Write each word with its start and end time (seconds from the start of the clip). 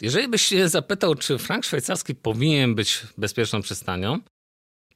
Jeżeli 0.00 0.28
byś 0.28 0.42
się 0.42 0.68
zapytał, 0.68 1.14
czy 1.14 1.38
frank 1.38 1.64
szwajcarski 1.64 2.14
powinien 2.14 2.74
być 2.74 3.02
bezpieczną 3.18 3.62
przystanią, 3.62 4.20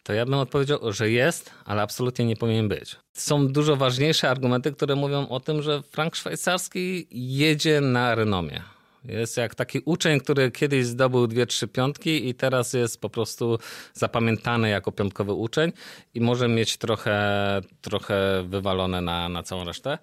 to 0.03 0.13
ja 0.13 0.25
bym 0.25 0.35
odpowiedział, 0.35 0.93
że 0.93 1.11
jest, 1.11 1.51
ale 1.65 1.83
absolutnie 1.83 2.25
nie 2.25 2.37
powinien 2.37 2.69
być. 2.69 2.97
Są 3.17 3.49
dużo 3.49 3.77
ważniejsze 3.77 4.31
argumenty, 4.31 4.73
które 4.73 4.95
mówią 4.95 5.29
o 5.29 5.41
tym, 5.41 5.63
że 5.63 5.83
frank 5.83 6.17
szwajcarski 6.17 7.07
jedzie 7.11 7.81
na 7.81 8.15
renomie. 8.15 8.63
Jest 9.05 9.37
jak 9.37 9.55
taki 9.55 9.81
uczeń, 9.85 10.21
który 10.21 10.51
kiedyś 10.51 10.87
zdobył 10.87 11.27
dwie, 11.27 11.47
trzy 11.47 11.69
piątki 11.69 12.29
i 12.29 12.35
teraz 12.35 12.73
jest 12.73 13.01
po 13.01 13.11
prostu 13.11 13.59
zapamiętany 13.95 14.69
jako 14.69 14.93
piątkowy 14.93 15.33
uczeń 15.33 15.73
i 16.15 16.21
może 16.21 16.49
mieć 16.49 16.77
trochę, 16.77 17.61
trochę 17.81 18.45
wywalone 18.49 19.01
na, 19.01 19.29
na 19.29 19.43
całą 19.43 19.65
resztę. 19.65 19.99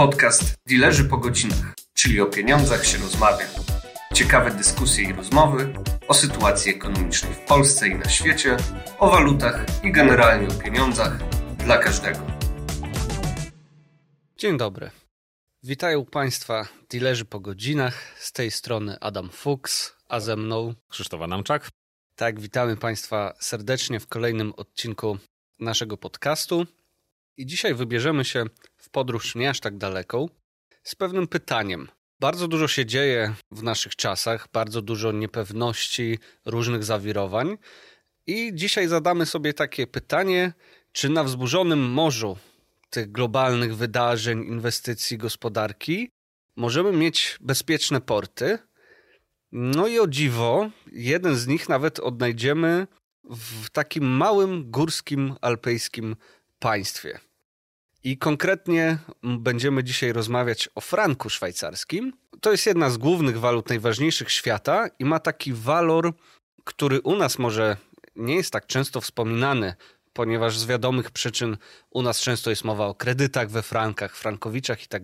Podcast 0.00 0.54
Dilerzy 0.66 1.04
po 1.04 1.16
godzinach, 1.16 1.74
czyli 1.94 2.20
o 2.20 2.26
pieniądzach 2.26 2.86
się 2.86 2.98
rozmawia. 2.98 3.46
Ciekawe 4.14 4.50
dyskusje 4.50 5.04
i 5.04 5.12
rozmowy 5.12 5.72
o 6.08 6.14
sytuacji 6.14 6.72
ekonomicznej 6.72 7.34
w 7.34 7.38
Polsce 7.38 7.88
i 7.88 7.94
na 7.94 8.08
świecie, 8.08 8.56
o 8.98 9.10
walutach 9.10 9.66
i 9.84 9.92
generalnie 9.92 10.48
o 10.48 10.62
pieniądzach 10.62 11.18
dla 11.56 11.78
każdego. 11.78 12.18
Dzień 14.36 14.58
dobry. 14.58 14.90
Witają 15.62 16.04
Państwa 16.04 16.68
Dilerzy 16.90 17.24
po 17.24 17.40
godzinach. 17.40 18.18
Z 18.18 18.32
tej 18.32 18.50
strony 18.50 18.96
Adam 19.00 19.30
Fuchs, 19.30 19.96
a 20.08 20.20
ze 20.20 20.36
mną 20.36 20.74
Krzysztof 20.88 21.22
Adamczak. 21.22 21.68
Tak, 22.14 22.40
witamy 22.40 22.76
Państwa 22.76 23.34
serdecznie 23.40 24.00
w 24.00 24.06
kolejnym 24.06 24.52
odcinku 24.52 25.18
naszego 25.58 25.96
podcastu. 25.96 26.66
I 27.36 27.46
dzisiaj 27.46 27.74
wybierzemy 27.74 28.24
się 28.24 28.44
w 28.80 28.90
podróż 28.90 29.34
nie 29.34 29.50
aż 29.50 29.60
tak 29.60 29.76
daleką 29.76 30.28
z 30.82 30.94
pewnym 30.94 31.28
pytaniem. 31.28 31.88
Bardzo 32.20 32.48
dużo 32.48 32.68
się 32.68 32.86
dzieje 32.86 33.34
w 33.50 33.62
naszych 33.62 33.96
czasach, 33.96 34.48
bardzo 34.52 34.82
dużo 34.82 35.12
niepewności, 35.12 36.18
różnych 36.44 36.84
zawirowań. 36.84 37.58
I 38.26 38.50
dzisiaj 38.54 38.88
zadamy 38.88 39.26
sobie 39.26 39.54
takie 39.54 39.86
pytanie, 39.86 40.52
czy 40.92 41.08
na 41.08 41.24
wzburzonym 41.24 41.80
morzu 41.80 42.36
tych 42.90 43.12
globalnych 43.12 43.76
wydarzeń, 43.76 44.44
inwestycji, 44.44 45.18
gospodarki 45.18 46.10
możemy 46.56 46.92
mieć 46.92 47.38
bezpieczne 47.40 48.00
porty? 48.00 48.58
No 49.52 49.86
i 49.86 49.98
o 49.98 50.06
dziwo, 50.06 50.70
jeden 50.92 51.36
z 51.36 51.46
nich 51.46 51.68
nawet 51.68 52.00
odnajdziemy 52.00 52.86
w 53.24 53.70
takim 53.70 54.04
małym 54.04 54.70
górskim 54.70 55.34
alpejskim 55.40 56.16
państwie. 56.58 57.18
I 58.04 58.18
konkretnie 58.18 58.98
będziemy 59.22 59.84
dzisiaj 59.84 60.12
rozmawiać 60.12 60.68
o 60.74 60.80
franku 60.80 61.30
szwajcarskim. 61.30 62.12
To 62.40 62.52
jest 62.52 62.66
jedna 62.66 62.90
z 62.90 62.96
głównych 62.96 63.40
walut 63.40 63.68
najważniejszych 63.68 64.30
świata 64.30 64.88
i 64.98 65.04
ma 65.04 65.18
taki 65.18 65.52
walor, 65.52 66.12
który 66.64 67.00
u 67.00 67.16
nas 67.16 67.38
może 67.38 67.76
nie 68.16 68.34
jest 68.34 68.52
tak 68.52 68.66
często 68.66 69.00
wspominany, 69.00 69.74
ponieważ 70.12 70.58
z 70.58 70.66
wiadomych 70.66 71.10
przyczyn 71.10 71.56
u 71.90 72.02
nas 72.02 72.20
często 72.20 72.50
jest 72.50 72.64
mowa 72.64 72.86
o 72.86 72.94
kredytach 72.94 73.50
we 73.50 73.62
frankach, 73.62 74.16
frankowiczach 74.16 74.84
i 74.84 74.88
tak. 74.88 75.02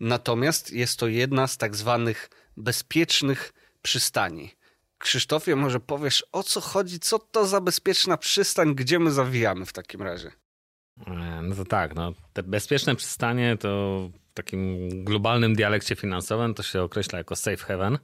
Natomiast 0.00 0.72
jest 0.72 0.98
to 0.98 1.08
jedna 1.08 1.46
z 1.46 1.56
tak 1.56 1.76
zwanych 1.76 2.30
bezpiecznych 2.56 3.52
przystani. 3.82 4.54
Krzysztofie, 4.98 5.56
może 5.56 5.80
powiesz 5.80 6.26
o 6.32 6.42
co 6.42 6.60
chodzi, 6.60 7.00
co 7.00 7.18
to 7.18 7.46
za 7.46 7.60
bezpieczna 7.60 8.16
przystań, 8.16 8.74
gdzie 8.74 8.98
my 8.98 9.10
zawijamy 9.10 9.66
w 9.66 9.72
takim 9.72 10.02
razie? 10.02 10.43
E, 11.06 11.42
no 11.42 11.54
to 11.54 11.64
tak, 11.64 11.94
no, 11.94 12.12
te 12.32 12.42
bezpieczne 12.42 12.96
przystanie 12.96 13.56
to 13.56 13.68
w 14.30 14.34
takim 14.34 14.88
globalnym 15.04 15.54
dialekcie 15.54 15.96
finansowym 15.96 16.54
to 16.54 16.62
się 16.62 16.82
określa 16.82 17.18
jako 17.18 17.36
safe 17.36 17.56
haven. 17.56 17.98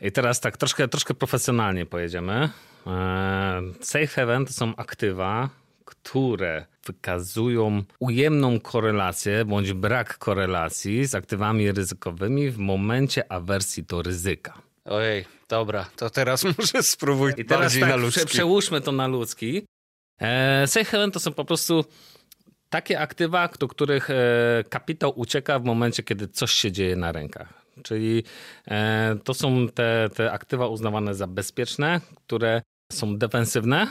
I 0.00 0.12
teraz 0.12 0.40
tak 0.40 0.56
troszkę, 0.56 0.88
troszkę 0.88 1.14
profesjonalnie 1.14 1.86
pojedziemy. 1.86 2.50
E, 2.86 3.62
safe 3.80 4.06
haven 4.06 4.46
to 4.46 4.52
są 4.52 4.76
aktywa, 4.76 5.50
które 5.84 6.66
wykazują 6.86 7.82
ujemną 7.98 8.60
korelację 8.60 9.44
bądź 9.44 9.72
brak 9.72 10.18
korelacji 10.18 11.04
z 11.04 11.14
aktywami 11.14 11.72
ryzykowymi 11.72 12.50
w 12.50 12.58
momencie 12.58 13.32
awersji 13.32 13.82
do 13.82 14.02
ryzyka. 14.02 14.62
Ojej, 14.84 15.24
dobra, 15.48 15.86
to 15.96 16.10
teraz 16.10 16.44
może 16.58 16.82
spróbuj 16.82 17.32
I 17.36 17.44
teraz 17.44 17.64
bardziej 17.64 17.80
tak, 17.80 17.90
na 17.90 17.96
ludzki. 17.96 18.26
Przełóżmy 18.26 18.80
to 18.80 18.92
na 18.92 19.06
ludzki. 19.06 19.66
E, 20.20 20.66
safe 20.66 20.84
haven 20.84 21.10
to 21.10 21.20
są 21.20 21.32
po 21.32 21.44
prostu 21.44 21.84
takie 22.70 23.00
aktywa, 23.00 23.48
do 23.58 23.68
których 23.68 24.10
e, 24.10 24.14
kapitał 24.68 25.12
ucieka 25.20 25.58
w 25.58 25.64
momencie, 25.64 26.02
kiedy 26.02 26.28
coś 26.28 26.52
się 26.52 26.72
dzieje 26.72 26.96
na 26.96 27.12
rękach. 27.12 27.64
Czyli 27.82 28.24
e, 28.68 29.16
to 29.24 29.34
są 29.34 29.68
te, 29.68 30.08
te 30.14 30.32
aktywa 30.32 30.68
uznawane 30.68 31.14
za 31.14 31.26
bezpieczne, 31.26 32.00
które 32.26 32.62
są 32.92 33.18
defensywne, 33.18 33.86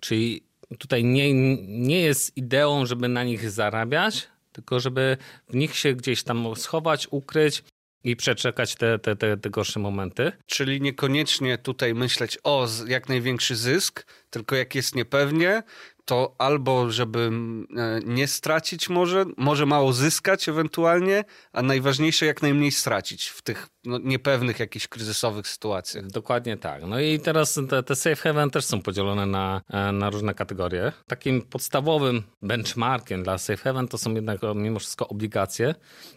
czyli 0.00 0.42
tutaj 0.78 1.04
nie, 1.04 1.34
nie 1.66 2.00
jest 2.00 2.36
ideą, 2.36 2.86
żeby 2.86 3.08
na 3.08 3.24
nich 3.24 3.50
zarabiać, 3.50 4.28
tylko 4.52 4.80
żeby 4.80 5.16
w 5.48 5.54
nich 5.54 5.76
się 5.76 5.94
gdzieś 5.94 6.22
tam 6.22 6.56
schować, 6.56 7.08
ukryć 7.10 7.62
i 8.04 8.16
przeczekać 8.16 8.74
te, 8.74 8.98
te, 8.98 9.16
te, 9.16 9.36
te 9.36 9.50
gorsze 9.50 9.80
momenty. 9.80 10.32
Czyli 10.46 10.80
niekoniecznie 10.80 11.58
tutaj 11.58 11.94
myśleć 11.94 12.38
o 12.44 12.66
jak 12.86 13.08
największy 13.08 13.56
zysk, 13.56 14.06
tylko 14.30 14.56
jak 14.56 14.74
jest 14.74 14.94
niepewnie, 14.94 15.62
to 16.10 16.34
albo 16.38 16.90
żeby 16.90 17.30
e, 17.76 18.00
nie 18.04 18.28
stracić 18.28 18.88
może, 18.88 19.24
może 19.36 19.66
mało 19.66 19.92
zyskać 19.92 20.48
ewentualnie, 20.48 21.24
a 21.52 21.62
najważniejsze 21.62 22.26
jak 22.26 22.42
najmniej 22.42 22.72
stracić 22.72 23.28
w 23.28 23.42
tych 23.42 23.68
no, 23.84 23.98
niepewnych 23.98 24.60
jakichś 24.60 24.88
kryzysowych 24.88 25.48
sytuacjach. 25.48 26.06
Dokładnie 26.06 26.56
tak. 26.56 26.82
No 26.86 27.00
i 27.00 27.20
teraz 27.20 27.60
te, 27.68 27.82
te 27.82 27.96
safe 27.96 28.16
haven 28.16 28.50
też 28.50 28.64
są 28.64 28.82
podzielone 28.82 29.26
na, 29.26 29.62
e, 29.70 29.92
na 29.92 30.10
różne 30.10 30.34
kategorie. 30.34 30.92
Takim 31.06 31.42
podstawowym 31.42 32.22
benchmarkiem 32.42 33.22
dla 33.22 33.38
safe 33.38 33.62
haven 33.62 33.88
to 33.88 33.98
są 33.98 34.14
jednak 34.14 34.40
mimo 34.54 34.78
wszystko 34.78 35.08
obligacje 35.08 35.74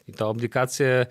i 0.08 0.14
to 0.14 0.30
obligacje 0.30 1.06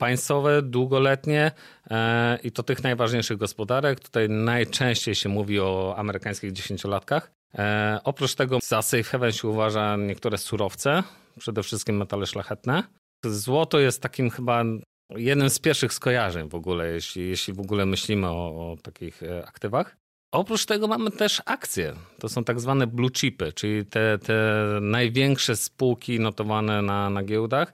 państwowe, 0.00 0.62
długoletnie 0.62 1.52
e, 1.90 2.38
i 2.42 2.52
to 2.52 2.62
tych 2.62 2.82
najważniejszych 2.82 3.36
gospodarek. 3.36 4.00
Tutaj 4.00 4.28
najczęściej 4.28 5.14
się 5.14 5.28
mówi 5.28 5.60
o 5.60 5.94
amerykańskich 5.96 6.52
dziesięciolatkach. 6.52 7.30
E, 7.54 8.00
oprócz 8.04 8.34
tego 8.34 8.58
za 8.62 8.82
safe 8.82 9.02
haven 9.02 9.32
się 9.32 9.48
uważa 9.48 9.96
niektóre 9.96 10.38
surowce, 10.38 11.02
przede 11.38 11.62
wszystkim 11.62 11.96
metale 11.96 12.26
szlachetne. 12.26 12.82
Złoto 13.24 13.78
jest 13.78 14.02
takim 14.02 14.30
chyba 14.30 14.64
jednym 15.10 15.50
z 15.50 15.58
pierwszych 15.58 15.92
skojarzeń 15.92 16.48
w 16.48 16.54
ogóle, 16.54 16.92
jeśli, 16.92 17.28
jeśli 17.28 17.52
w 17.52 17.60
ogóle 17.60 17.86
myślimy 17.86 18.26
o, 18.28 18.72
o 18.72 18.76
takich 18.82 19.22
e, 19.22 19.46
aktywach. 19.46 19.96
Oprócz 20.32 20.66
tego 20.66 20.88
mamy 20.88 21.10
też 21.10 21.42
akcje. 21.46 21.94
To 22.18 22.28
są 22.28 22.44
tak 22.44 22.60
zwane 22.60 22.86
blue 22.86 23.10
chipy, 23.10 23.52
czyli 23.52 23.86
te, 23.86 24.18
te 24.18 24.64
największe 24.80 25.56
spółki 25.56 26.20
notowane 26.20 26.82
na, 26.82 27.10
na 27.10 27.22
giełdach, 27.22 27.72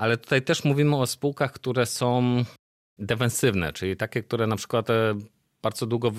ale 0.00 0.16
tutaj 0.16 0.42
też 0.42 0.64
mówimy 0.64 0.96
o 0.96 1.06
spółkach, 1.06 1.52
które 1.52 1.86
są 1.86 2.44
defensywne, 2.98 3.72
czyli 3.72 3.96
takie, 3.96 4.22
które 4.22 4.46
na 4.46 4.56
przykład 4.56 4.90
e, 4.90 5.14
bardzo 5.62 5.86
długo 5.86 6.12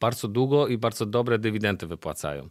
bardzo 0.00 0.28
długo 0.28 0.68
i 0.68 0.78
bardzo 0.78 1.06
dobre 1.06 1.38
dywidendy 1.38 1.86
wypłacają. 1.86 2.48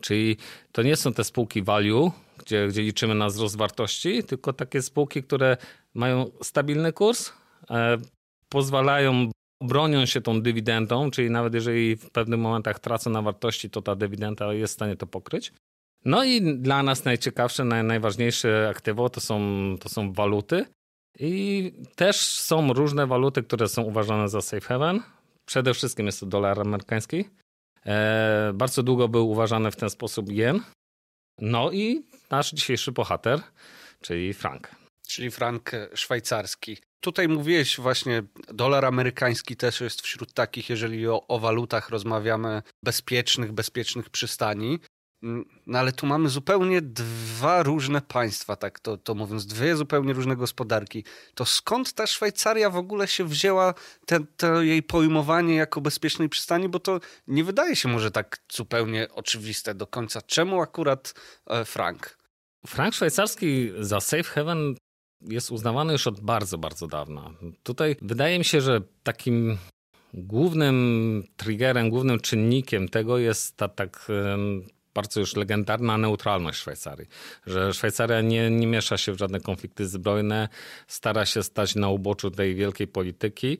Czyli 0.00 0.36
to 0.72 0.82
nie 0.82 0.96
są 0.96 1.12
te 1.12 1.24
spółki 1.24 1.62
value, 1.62 2.12
gdzie, 2.38 2.68
gdzie 2.68 2.82
liczymy 2.82 3.14
na 3.14 3.26
wzrost 3.26 3.56
wartości, 3.56 4.24
tylko 4.24 4.52
takie 4.52 4.82
spółki, 4.82 5.22
które 5.22 5.56
mają 5.94 6.30
stabilny 6.42 6.92
kurs, 6.92 7.32
e, 7.70 7.98
pozwalają, 8.48 9.30
bronią 9.60 10.06
się 10.06 10.20
tą 10.20 10.42
dywidendą, 10.42 11.10
czyli 11.10 11.30
nawet 11.30 11.54
jeżeli 11.54 11.96
w 11.96 12.10
pewnych 12.10 12.40
momentach 12.40 12.80
tracą 12.80 13.10
na 13.10 13.22
wartości, 13.22 13.70
to 13.70 13.82
ta 13.82 13.96
dywidenda 13.96 14.52
jest 14.52 14.72
w 14.72 14.74
stanie 14.74 14.96
to 14.96 15.06
pokryć. 15.06 15.52
No 16.04 16.24
i 16.24 16.58
dla 16.58 16.82
nas 16.82 17.04
najciekawsze, 17.04 17.64
naj, 17.64 17.84
najważniejsze 17.84 18.68
aktywo 18.70 19.08
to 19.10 19.20
są, 19.20 19.40
to 19.80 19.88
są 19.88 20.12
waluty. 20.12 20.66
I 21.18 21.72
też 21.96 22.16
są 22.26 22.72
różne 22.72 23.06
waluty, 23.06 23.42
które 23.42 23.68
są 23.68 23.82
uważane 23.82 24.28
za 24.28 24.40
safe 24.40 24.60
haven. 24.60 25.02
Przede 25.48 25.74
wszystkim 25.74 26.06
jest 26.06 26.20
to 26.20 26.26
dolar 26.26 26.60
amerykański. 26.60 27.24
E, 27.86 28.52
bardzo 28.54 28.82
długo 28.82 29.08
był 29.08 29.30
uważany 29.30 29.70
w 29.70 29.76
ten 29.76 29.90
sposób 29.90 30.32
jen. 30.32 30.60
No 31.40 31.72
i 31.72 32.06
nasz 32.30 32.52
dzisiejszy 32.52 32.92
bohater, 32.92 33.40
czyli 34.00 34.34
frank. 34.34 34.70
Czyli 35.08 35.30
frank 35.30 35.70
szwajcarski. 35.94 36.76
Tutaj 37.00 37.28
mówiłeś 37.28 37.80
właśnie, 37.80 38.22
dolar 38.48 38.84
amerykański 38.84 39.56
też 39.56 39.80
jest 39.80 40.02
wśród 40.02 40.32
takich, 40.32 40.70
jeżeli 40.70 41.08
o, 41.08 41.26
o 41.26 41.38
walutach 41.38 41.90
rozmawiamy, 41.90 42.62
bezpiecznych, 42.84 43.52
bezpiecznych 43.52 44.10
przystani. 44.10 44.78
Mm, 45.22 45.44
no 45.66 45.78
ale 45.78 45.92
tu 45.92 46.06
mamy 46.06 46.28
zupełnie 46.28 46.82
dwa 46.82 47.62
różne 47.62 48.00
państwa, 48.00 48.56
tak 48.56 48.80
to, 48.80 48.96
to 48.96 49.14
mówiąc, 49.14 49.46
dwie 49.46 49.76
zupełnie 49.76 50.12
różne 50.12 50.36
gospodarki. 50.36 51.04
To 51.34 51.44
skąd 51.44 51.92
ta 51.92 52.06
Szwajcaria 52.06 52.70
w 52.70 52.76
ogóle 52.76 53.08
się 53.08 53.24
wzięła, 53.24 53.74
te, 54.06 54.20
to 54.36 54.62
jej 54.62 54.82
pojmowanie 54.82 55.54
jako 55.54 55.80
bezpiecznej 55.80 56.28
przystani? 56.28 56.68
Bo 56.68 56.80
to 56.80 57.00
nie 57.26 57.44
wydaje 57.44 57.76
się 57.76 57.88
może 57.88 58.10
tak 58.10 58.38
zupełnie 58.52 59.08
oczywiste 59.14 59.74
do 59.74 59.86
końca. 59.86 60.22
Czemu 60.22 60.60
akurat 60.60 61.14
e, 61.46 61.64
frank? 61.64 62.18
Frank 62.66 62.94
szwajcarski 62.94 63.70
za 63.78 64.00
safe 64.00 64.22
haven 64.22 64.74
jest 65.20 65.50
uznawany 65.50 65.92
już 65.92 66.06
od 66.06 66.20
bardzo, 66.20 66.58
bardzo 66.58 66.86
dawna. 66.86 67.30
Tutaj 67.62 67.96
wydaje 68.02 68.38
mi 68.38 68.44
się, 68.44 68.60
że 68.60 68.80
takim 69.02 69.58
głównym 70.14 71.22
triggerem, 71.36 71.90
głównym 71.90 72.20
czynnikiem 72.20 72.88
tego 72.88 73.18
jest 73.18 73.56
ta 73.56 73.68
tak 73.68 74.08
bardzo 74.94 75.20
już 75.20 75.36
legendarna 75.36 75.98
neutralność 75.98 76.58
Szwajcarii, 76.58 77.08
że 77.46 77.74
Szwajcaria 77.74 78.20
nie, 78.20 78.50
nie 78.50 78.66
miesza 78.66 78.98
się 78.98 79.12
w 79.12 79.18
żadne 79.18 79.40
konflikty 79.40 79.86
zbrojne, 79.86 80.48
stara 80.86 81.26
się 81.26 81.42
stać 81.42 81.74
na 81.74 81.88
uboczu 81.88 82.30
tej 82.30 82.54
wielkiej 82.54 82.86
polityki. 82.86 83.58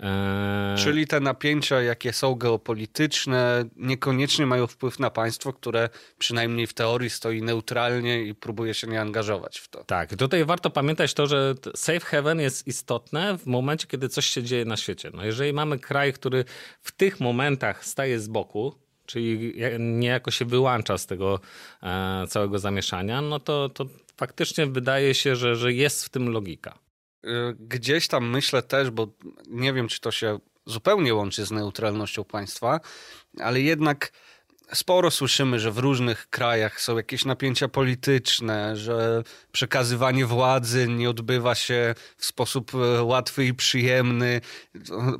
E, 0.00 0.74
Czyli 0.78 1.06
te 1.06 1.20
napięcia, 1.20 1.82
jakie 1.82 2.12
są 2.12 2.34
geopolityczne, 2.34 3.64
niekoniecznie 3.76 4.46
mają 4.46 4.66
wpływ 4.66 4.98
na 4.98 5.10
państwo, 5.10 5.52
które 5.52 5.88
przynajmniej 6.18 6.66
w 6.66 6.74
teorii 6.74 7.10
stoi 7.10 7.42
neutralnie 7.42 8.22
i 8.22 8.34
próbuje 8.34 8.74
się 8.74 8.86
nie 8.86 9.00
angażować 9.00 9.58
w 9.58 9.68
to. 9.68 9.84
Tak, 9.84 10.16
tutaj 10.16 10.44
warto 10.44 10.70
pamiętać 10.70 11.14
to, 11.14 11.26
że 11.26 11.54
safe 11.76 12.00
haven 12.00 12.40
jest 12.40 12.66
istotne 12.66 13.38
w 13.38 13.46
momencie, 13.46 13.86
kiedy 13.86 14.08
coś 14.08 14.26
się 14.26 14.42
dzieje 14.42 14.64
na 14.64 14.76
świecie. 14.76 15.10
No 15.14 15.24
jeżeli 15.24 15.52
mamy 15.52 15.78
kraj, 15.78 16.12
który 16.12 16.44
w 16.80 16.92
tych 16.92 17.20
momentach 17.20 17.84
staje 17.84 18.20
z 18.20 18.28
boku, 18.28 18.74
czyli 19.06 19.54
niejako 19.78 20.30
się 20.30 20.44
wyłącza 20.44 20.98
z 20.98 21.06
tego 21.06 21.40
e, 21.82 22.24
całego 22.28 22.58
zamieszania, 22.58 23.20
no 23.20 23.40
to, 23.40 23.68
to 23.68 23.86
faktycznie 24.16 24.66
wydaje 24.66 25.14
się, 25.14 25.36
że, 25.36 25.56
że 25.56 25.72
jest 25.72 26.04
w 26.04 26.08
tym 26.08 26.28
logika. 26.28 26.78
Y, 27.24 27.28
gdzieś 27.60 28.08
tam 28.08 28.30
myślę 28.30 28.62
też, 28.62 28.90
bo 28.90 29.08
nie 29.46 29.72
wiem, 29.72 29.88
czy 29.88 30.00
to 30.00 30.10
się 30.10 30.38
zupełnie 30.66 31.14
łączy 31.14 31.46
z 31.46 31.50
neutralnością 31.50 32.24
państwa, 32.24 32.80
ale 33.40 33.60
jednak 33.60 34.12
sporo 34.74 35.10
słyszymy, 35.10 35.60
że 35.60 35.70
w 35.70 35.78
różnych 35.78 36.30
krajach 36.30 36.80
są 36.80 36.96
jakieś 36.96 37.24
napięcia 37.24 37.68
polityczne, 37.68 38.76
że 38.76 39.22
przekazywanie 39.52 40.26
władzy 40.26 40.88
nie 40.88 41.10
odbywa 41.10 41.54
się 41.54 41.94
w 42.16 42.24
sposób 42.26 42.72
e, 42.74 43.02
łatwy 43.02 43.44
i 43.44 43.54
przyjemny. 43.54 44.40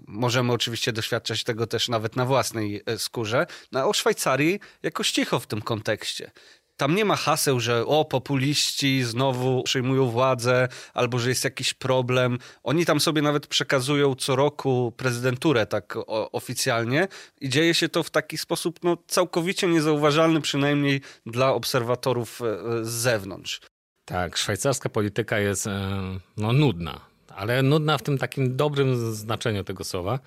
Możemy 0.06 0.52
oczywiście 0.52 0.92
doświadczać 0.92 1.44
tego 1.44 1.66
też 1.66 1.88
nawet 1.88 2.16
na 2.16 2.24
własnej 2.24 2.82
e, 2.86 2.98
skórze. 2.98 3.46
No, 3.72 3.80
a 3.80 3.84
o 3.84 3.92
Szwajcarii 3.92 4.60
jakoś 4.82 5.10
cicho 5.10 5.40
w 5.40 5.46
tym 5.46 5.62
kontekście. 5.62 6.30
Tam 6.76 6.94
nie 6.94 7.04
ma 7.04 7.16
haseł, 7.16 7.60
że 7.60 7.86
o, 7.86 8.04
populiści 8.04 9.02
znowu 9.02 9.62
przejmują 9.62 10.06
władzę, 10.06 10.68
albo 10.94 11.18
że 11.18 11.28
jest 11.28 11.44
jakiś 11.44 11.74
problem. 11.74 12.38
Oni 12.62 12.86
tam 12.86 13.00
sobie 13.00 13.22
nawet 13.22 13.46
przekazują 13.46 14.14
co 14.14 14.36
roku 14.36 14.92
prezydenturę 14.96 15.66
tak 15.66 15.94
oficjalnie 16.32 17.08
i 17.40 17.48
dzieje 17.48 17.74
się 17.74 17.88
to 17.88 18.02
w 18.02 18.10
taki 18.10 18.38
sposób 18.38 18.80
no, 18.82 18.96
całkowicie 19.06 19.68
niezauważalny, 19.68 20.40
przynajmniej 20.40 21.00
dla 21.26 21.54
obserwatorów 21.54 22.40
e, 22.42 22.84
z 22.84 22.90
zewnątrz. 22.90 23.60
Tak, 24.04 24.36
szwajcarska 24.36 24.88
polityka 24.88 25.38
jest 25.38 25.66
e, 25.66 25.90
no, 26.36 26.52
nudna 26.52 27.11
ale 27.36 27.62
nudna 27.62 27.98
w 27.98 28.02
tym 28.02 28.18
takim 28.18 28.56
dobrym 28.56 29.14
znaczeniu 29.14 29.64
tego 29.64 29.84
słowa. 29.84 30.18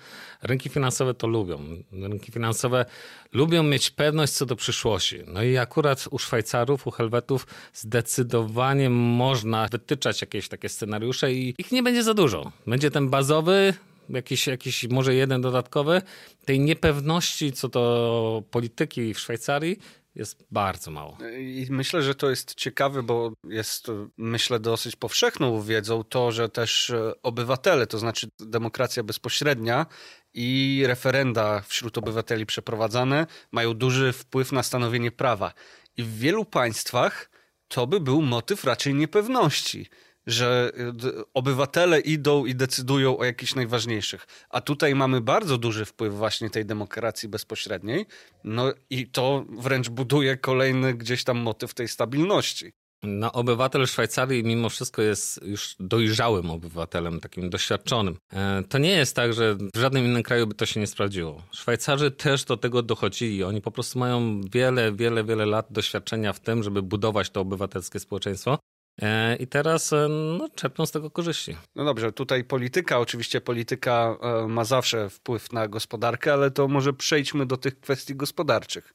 Rynki 0.42 0.68
finansowe 0.68 1.14
to 1.14 1.26
lubią. 1.26 1.58
Rynki 1.92 2.32
finansowe 2.32 2.84
lubią 3.32 3.62
mieć 3.62 3.90
pewność 3.90 4.32
co 4.32 4.46
do 4.46 4.56
przyszłości. 4.56 5.18
No 5.26 5.42
i 5.42 5.56
akurat 5.56 6.08
u 6.10 6.18
Szwajcarów, 6.18 6.86
u 6.86 6.90
Helwetów 6.90 7.46
zdecydowanie 7.74 8.90
można 8.90 9.68
wytyczać 9.68 10.20
jakieś 10.20 10.48
takie 10.48 10.68
scenariusze 10.68 11.32
i 11.32 11.54
ich 11.58 11.72
nie 11.72 11.82
będzie 11.82 12.02
za 12.02 12.14
dużo. 12.14 12.52
Będzie 12.66 12.90
ten 12.90 13.08
bazowy, 13.08 13.74
jakiś, 14.10 14.46
jakiś 14.46 14.88
może 14.88 15.14
jeden 15.14 15.40
dodatkowy, 15.40 16.02
tej 16.44 16.60
niepewności 16.60 17.52
co 17.52 17.68
do 17.68 18.42
polityki 18.50 19.14
w 19.14 19.20
Szwajcarii 19.20 19.78
jest 20.16 20.44
bardzo 20.50 20.90
mało. 20.90 21.18
I 21.38 21.66
myślę, 21.70 22.02
że 22.02 22.14
to 22.14 22.30
jest 22.30 22.54
ciekawe, 22.54 23.02
bo 23.02 23.32
jest, 23.44 23.86
myślę, 24.16 24.60
dosyć 24.60 24.96
powszechną 24.96 25.62
wiedzą 25.62 26.04
to, 26.04 26.32
że 26.32 26.48
też 26.48 26.90
e, 26.90 27.12
obywatele, 27.22 27.86
to 27.86 27.98
znaczy 27.98 28.28
demokracja 28.40 29.02
bezpośrednia 29.02 29.86
i 30.34 30.82
referenda 30.86 31.60
wśród 31.60 31.98
obywateli 31.98 32.46
przeprowadzane 32.46 33.26
mają 33.52 33.74
duży 33.74 34.12
wpływ 34.12 34.52
na 34.52 34.62
stanowienie 34.62 35.10
prawa. 35.10 35.52
I 35.96 36.02
w 36.02 36.18
wielu 36.18 36.44
państwach 36.44 37.30
to 37.68 37.86
by 37.86 38.00
był 38.00 38.22
motyw 38.22 38.64
raczej 38.64 38.94
niepewności 38.94 39.86
że 40.26 40.72
y, 41.04 41.24
obywatele 41.34 42.00
idą 42.00 42.46
i 42.46 42.54
decydują 42.54 43.18
o 43.18 43.24
jakichś 43.24 43.54
najważniejszych. 43.54 44.26
A 44.50 44.60
tutaj 44.60 44.94
mamy 44.94 45.20
bardzo 45.20 45.58
duży 45.58 45.84
wpływ 45.84 46.14
właśnie 46.14 46.50
tej 46.50 46.66
demokracji 46.66 47.28
bezpośredniej. 47.28 48.06
No 48.44 48.72
i 48.90 49.06
to 49.06 49.44
wręcz 49.48 49.88
buduje 49.88 50.36
kolejny 50.36 50.94
gdzieś 50.94 51.24
tam 51.24 51.38
motyw 51.38 51.74
tej 51.74 51.88
stabilności. 51.88 52.72
No, 53.02 53.32
obywatel 53.32 53.86
Szwajcarii 53.86 54.44
mimo 54.44 54.68
wszystko 54.68 55.02
jest 55.02 55.42
już 55.42 55.76
dojrzałym 55.80 56.50
obywatelem, 56.50 57.20
takim 57.20 57.50
doświadczonym. 57.50 58.16
E, 58.32 58.62
to 58.68 58.78
nie 58.78 58.90
jest 58.90 59.16
tak, 59.16 59.32
że 59.32 59.54
w 59.74 59.78
żadnym 59.78 60.04
innym 60.04 60.22
kraju 60.22 60.46
by 60.46 60.54
to 60.54 60.66
się 60.66 60.80
nie 60.80 60.86
sprawdziło. 60.86 61.42
Szwajcarzy 61.52 62.10
też 62.10 62.44
do 62.44 62.56
tego 62.56 62.82
dochodzili. 62.82 63.44
Oni 63.44 63.60
po 63.60 63.70
prostu 63.70 63.98
mają 63.98 64.40
wiele, 64.52 64.92
wiele, 64.92 65.24
wiele 65.24 65.46
lat 65.46 65.66
doświadczenia 65.70 66.32
w 66.32 66.40
tym, 66.40 66.62
żeby 66.62 66.82
budować 66.82 67.30
to 67.30 67.40
obywatelskie 67.40 67.98
społeczeństwo. 67.98 68.58
E, 69.02 69.36
I 69.36 69.46
teraz 69.46 69.92
e, 69.92 70.08
no, 70.08 70.48
czerpią 70.54 70.86
z 70.86 70.90
tego 70.90 71.10
korzyści. 71.10 71.56
No 71.74 71.84
dobrze, 71.84 72.12
tutaj 72.12 72.44
polityka, 72.44 72.98
oczywiście 72.98 73.40
polityka 73.40 74.16
e, 74.20 74.48
ma 74.48 74.64
zawsze 74.64 75.10
wpływ 75.10 75.52
na 75.52 75.68
gospodarkę, 75.68 76.32
ale 76.32 76.50
to 76.50 76.68
może 76.68 76.92
przejdźmy 76.92 77.46
do 77.46 77.56
tych 77.56 77.80
kwestii 77.80 78.16
gospodarczych. 78.16 78.94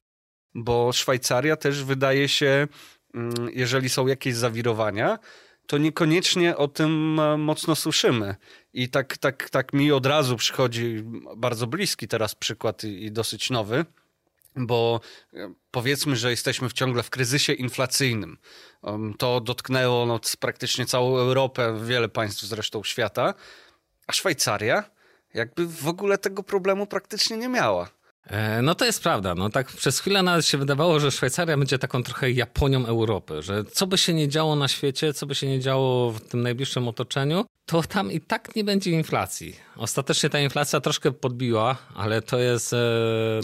Bo 0.55 0.91
Szwajcaria 0.93 1.55
też 1.55 1.83
wydaje 1.83 2.27
się, 2.27 2.67
mm, 3.13 3.33
jeżeli 3.53 3.89
są 3.89 4.07
jakieś 4.07 4.35
zawirowania, 4.35 5.19
to 5.67 5.77
niekoniecznie 5.77 6.57
o 6.57 6.67
tym 6.67 6.91
mocno 7.37 7.75
słyszymy. 7.75 8.35
I 8.73 8.89
tak, 8.89 9.17
tak, 9.17 9.49
tak 9.49 9.73
mi 9.73 9.91
od 9.91 10.05
razu 10.05 10.35
przychodzi 10.35 11.03
bardzo 11.37 11.67
bliski 11.67 12.07
teraz 12.07 12.35
przykład 12.35 12.83
i 12.83 13.11
dosyć 13.11 13.49
nowy 13.49 13.85
bo 14.55 14.99
e, 15.33 15.53
powiedzmy, 15.71 16.15
że 16.15 16.29
jesteśmy 16.29 16.71
ciągle 16.71 17.03
w 17.03 17.09
kryzysie 17.09 17.53
inflacyjnym. 17.53 18.37
To 19.17 19.41
dotknęło 19.41 20.05
no, 20.05 20.19
praktycznie 20.39 20.85
całą 20.85 21.17
Europę, 21.17 21.79
wiele 21.85 22.09
państw 22.09 22.41
zresztą 22.41 22.83
świata, 22.83 23.33
a 24.07 24.13
Szwajcaria 24.13 24.83
jakby 25.33 25.67
w 25.67 25.87
ogóle 25.87 26.17
tego 26.17 26.43
problemu 26.43 26.87
praktycznie 26.87 27.37
nie 27.37 27.49
miała. 27.49 27.89
E, 28.27 28.61
no 28.61 28.75
to 28.75 28.85
jest 28.85 29.03
prawda. 29.03 29.35
No 29.35 29.49
tak 29.49 29.67
przez 29.67 29.99
chwilę 29.99 30.23
nawet 30.23 30.45
się 30.45 30.57
wydawało, 30.57 30.99
że 30.99 31.11
Szwajcaria 31.11 31.57
będzie 31.57 31.79
taką 31.79 32.03
trochę 32.03 32.31
Japonią 32.31 32.85
Europy, 32.85 33.41
że 33.41 33.63
co 33.63 33.87
by 33.87 33.97
się 33.97 34.13
nie 34.13 34.27
działo 34.27 34.55
na 34.55 34.67
świecie, 34.67 35.13
co 35.13 35.25
by 35.25 35.35
się 35.35 35.47
nie 35.47 35.59
działo 35.59 36.11
w 36.11 36.21
tym 36.21 36.41
najbliższym 36.41 36.87
otoczeniu, 36.87 37.45
to 37.65 37.83
tam 37.83 38.11
i 38.11 38.21
tak 38.21 38.55
nie 38.55 38.63
będzie 38.63 38.91
inflacji. 38.91 39.55
Ostatecznie 39.77 40.29
ta 40.29 40.39
inflacja 40.39 40.81
troszkę 40.81 41.11
podbiła, 41.11 41.77
ale 41.95 42.21
to 42.21 42.39
jest, 42.39 42.73
e, 42.73 42.77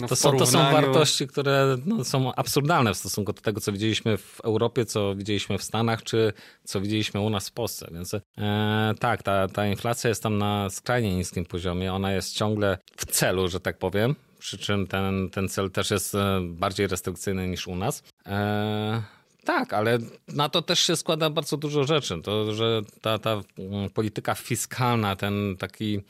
no 0.00 0.08
to, 0.08 0.16
są, 0.16 0.36
to 0.36 0.46
są 0.46 0.58
wartości, 0.58 1.26
które 1.26 1.76
no, 1.86 2.04
są 2.04 2.34
absurdalne 2.34 2.94
w 2.94 2.96
stosunku 2.96 3.32
do 3.32 3.40
tego, 3.40 3.60
co 3.60 3.72
widzieliśmy 3.72 4.16
w 4.16 4.40
Europie, 4.40 4.84
co 4.84 5.14
widzieliśmy 5.14 5.58
w 5.58 5.62
Stanach, 5.62 6.02
czy 6.02 6.32
co 6.64 6.80
widzieliśmy 6.80 7.20
u 7.20 7.30
nas 7.30 7.48
w 7.48 7.52
Polsce. 7.52 7.88
Więc 7.92 8.14
e, 8.14 8.94
tak, 9.00 9.22
ta, 9.22 9.48
ta 9.48 9.66
inflacja 9.66 10.08
jest 10.08 10.22
tam 10.22 10.38
na 10.38 10.70
skrajnie 10.70 11.16
niskim 11.16 11.44
poziomie. 11.44 11.92
Ona 11.92 12.12
jest 12.12 12.34
ciągle 12.34 12.78
w 12.96 13.06
celu, 13.06 13.48
że 13.48 13.60
tak 13.60 13.78
powiem 13.78 14.14
przy 14.38 14.58
czym 14.58 14.86
ten, 14.86 15.30
ten 15.30 15.48
cel 15.48 15.70
też 15.70 15.90
jest 15.90 16.14
e, 16.14 16.40
bardziej 16.42 16.86
restrykcyjny 16.86 17.48
niż 17.48 17.66
u 17.66 17.76
nas. 17.76 18.02
E, 18.26 19.02
tak, 19.44 19.72
ale 19.72 19.98
na 20.28 20.48
to 20.48 20.62
też 20.62 20.80
się 20.80 20.96
składa 20.96 21.30
bardzo 21.30 21.56
dużo 21.56 21.84
rzeczy. 21.84 22.22
To, 22.22 22.54
że 22.54 22.82
ta, 23.00 23.18
ta 23.18 23.42
mm, 23.58 23.90
polityka 23.90 24.34
fiskalna, 24.34 25.16
ten 25.16 25.56
taki 25.58 26.00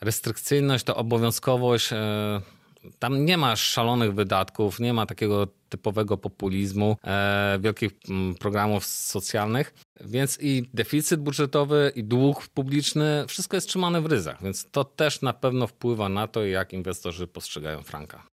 restrykcyjność, 0.00 0.84
to 0.84 0.96
obowiązkowość, 0.96 1.92
e, 1.92 2.40
tam 2.98 3.24
nie 3.24 3.36
ma 3.36 3.56
szalonych 3.56 4.14
wydatków, 4.14 4.80
nie 4.80 4.92
ma 4.92 5.06
takiego 5.06 5.46
typowego 5.68 6.16
populizmu, 6.16 6.96
e, 7.04 7.58
wielkich 7.60 7.90
mm, 8.08 8.34
programów 8.34 8.84
socjalnych, 8.84 9.74
więc 10.00 10.38
i 10.40 10.70
deficyt 10.74 11.20
budżetowy, 11.20 11.92
i 11.94 12.04
dług 12.04 12.48
publiczny, 12.48 13.24
wszystko 13.28 13.56
jest 13.56 13.68
trzymane 13.68 14.00
w 14.00 14.06
ryzach, 14.06 14.42
więc 14.42 14.70
to 14.70 14.84
też 14.84 15.22
na 15.22 15.32
pewno 15.32 15.66
wpływa 15.66 16.08
na 16.08 16.28
to, 16.28 16.44
jak 16.44 16.72
inwestorzy 16.72 17.26
postrzegają 17.26 17.82
franka. 17.82 18.26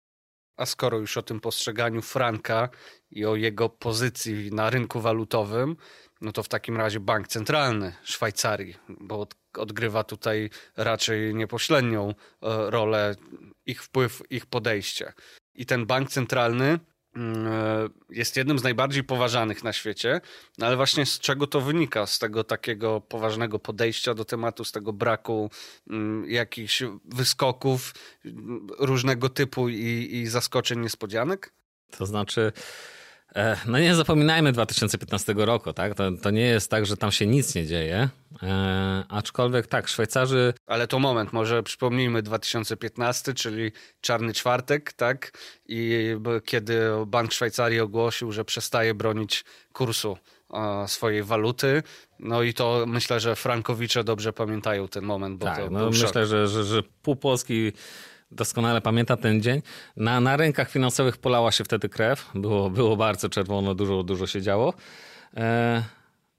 A 0.56 0.66
skoro 0.66 0.98
już 0.98 1.16
o 1.16 1.22
tym 1.22 1.40
postrzeganiu 1.40 2.02
franka 2.02 2.68
i 3.10 3.24
o 3.24 3.36
jego 3.36 3.68
pozycji 3.68 4.50
na 4.52 4.70
rynku 4.70 5.00
walutowym, 5.00 5.76
no 6.20 6.32
to 6.32 6.42
w 6.42 6.48
takim 6.48 6.76
razie 6.76 7.00
bank 7.00 7.28
centralny 7.28 7.92
Szwajcarii, 8.04 8.76
bo 9.00 9.26
odgrywa 9.58 10.04
tutaj 10.04 10.50
raczej 10.76 11.34
niepośrednią 11.34 12.08
e, 12.08 12.14
rolę 12.70 13.14
ich 13.66 13.82
wpływ, 13.82 14.22
ich 14.30 14.46
podejście. 14.46 15.12
I 15.54 15.66
ten 15.66 15.86
bank 15.86 16.10
centralny 16.10 16.78
mm, 17.16 17.46
e, 17.46 17.88
jest 18.10 18.36
jednym 18.36 18.58
z 18.58 18.62
najbardziej 18.62 19.04
poważanych 19.04 19.64
na 19.64 19.72
świecie, 19.72 20.20
no 20.58 20.66
ale 20.66 20.76
właśnie 20.76 21.06
z 21.06 21.18
czego 21.18 21.46
to 21.46 21.60
wynika? 21.60 22.06
Z 22.06 22.18
tego 22.18 22.44
takiego 22.44 23.00
poważnego 23.00 23.58
podejścia 23.58 24.14
do 24.14 24.24
tematu, 24.24 24.64
z 24.64 24.72
tego 24.72 24.92
braku 24.92 25.50
mm, 25.90 26.30
jakichś 26.30 26.82
wyskoków 27.04 27.94
różnego 28.78 29.28
typu 29.28 29.68
i, 29.68 30.08
i 30.12 30.26
zaskoczeń, 30.26 30.80
niespodzianek? 30.80 31.52
To 31.90 32.06
znaczy, 32.06 32.52
no 33.66 33.78
nie 33.78 33.94
zapominajmy 33.94 34.52
2015 34.52 35.34
roku, 35.36 35.72
tak? 35.72 35.94
To, 35.94 36.12
to 36.22 36.30
nie 36.30 36.42
jest 36.42 36.70
tak, 36.70 36.86
że 36.86 36.96
tam 36.96 37.12
się 37.12 37.26
nic 37.26 37.54
nie 37.54 37.66
dzieje. 37.66 38.08
E, 38.42 39.04
aczkolwiek 39.08 39.66
tak, 39.66 39.88
Szwajcarzy. 39.88 40.54
Ale 40.66 40.86
to 40.86 40.98
moment, 40.98 41.32
może 41.32 41.62
przypomnijmy 41.62 42.22
2015, 42.22 43.34
czyli 43.34 43.72
czarny 44.00 44.32
czwartek, 44.32 44.92
tak? 44.92 45.38
I 45.66 46.08
kiedy 46.44 46.80
Bank 47.06 47.32
Szwajcarii 47.32 47.80
ogłosił, 47.80 48.32
że 48.32 48.44
przestaje 48.44 48.94
bronić 48.94 49.44
kursu 49.72 50.18
e, 50.54 50.88
swojej 50.88 51.22
waluty. 51.22 51.82
No 52.18 52.42
i 52.42 52.54
to 52.54 52.84
myślę, 52.86 53.20
że 53.20 53.36
Frankowicze 53.36 54.04
dobrze 54.04 54.32
pamiętają 54.32 54.88
ten 54.88 55.04
moment. 55.04 55.38
Bo 55.38 55.46
tak, 55.46 55.70
no 55.70 55.90
myślę, 55.90 56.26
że, 56.26 56.48
że, 56.48 56.64
że 56.64 56.82
pół 57.02 57.16
Polski 57.16 57.72
doskonale 58.30 58.80
pamięta 58.80 59.16
ten 59.16 59.42
dzień. 59.42 59.62
Na, 59.96 60.20
na 60.20 60.36
rynkach 60.36 60.70
finansowych 60.70 61.16
polała 61.16 61.52
się 61.52 61.64
wtedy 61.64 61.88
krew. 61.88 62.30
Było, 62.34 62.70
było 62.70 62.96
bardzo 62.96 63.28
czerwono, 63.28 63.74
dużo, 63.74 64.02
dużo 64.02 64.26
się 64.26 64.42
działo. 64.42 64.74
E, 65.36 65.82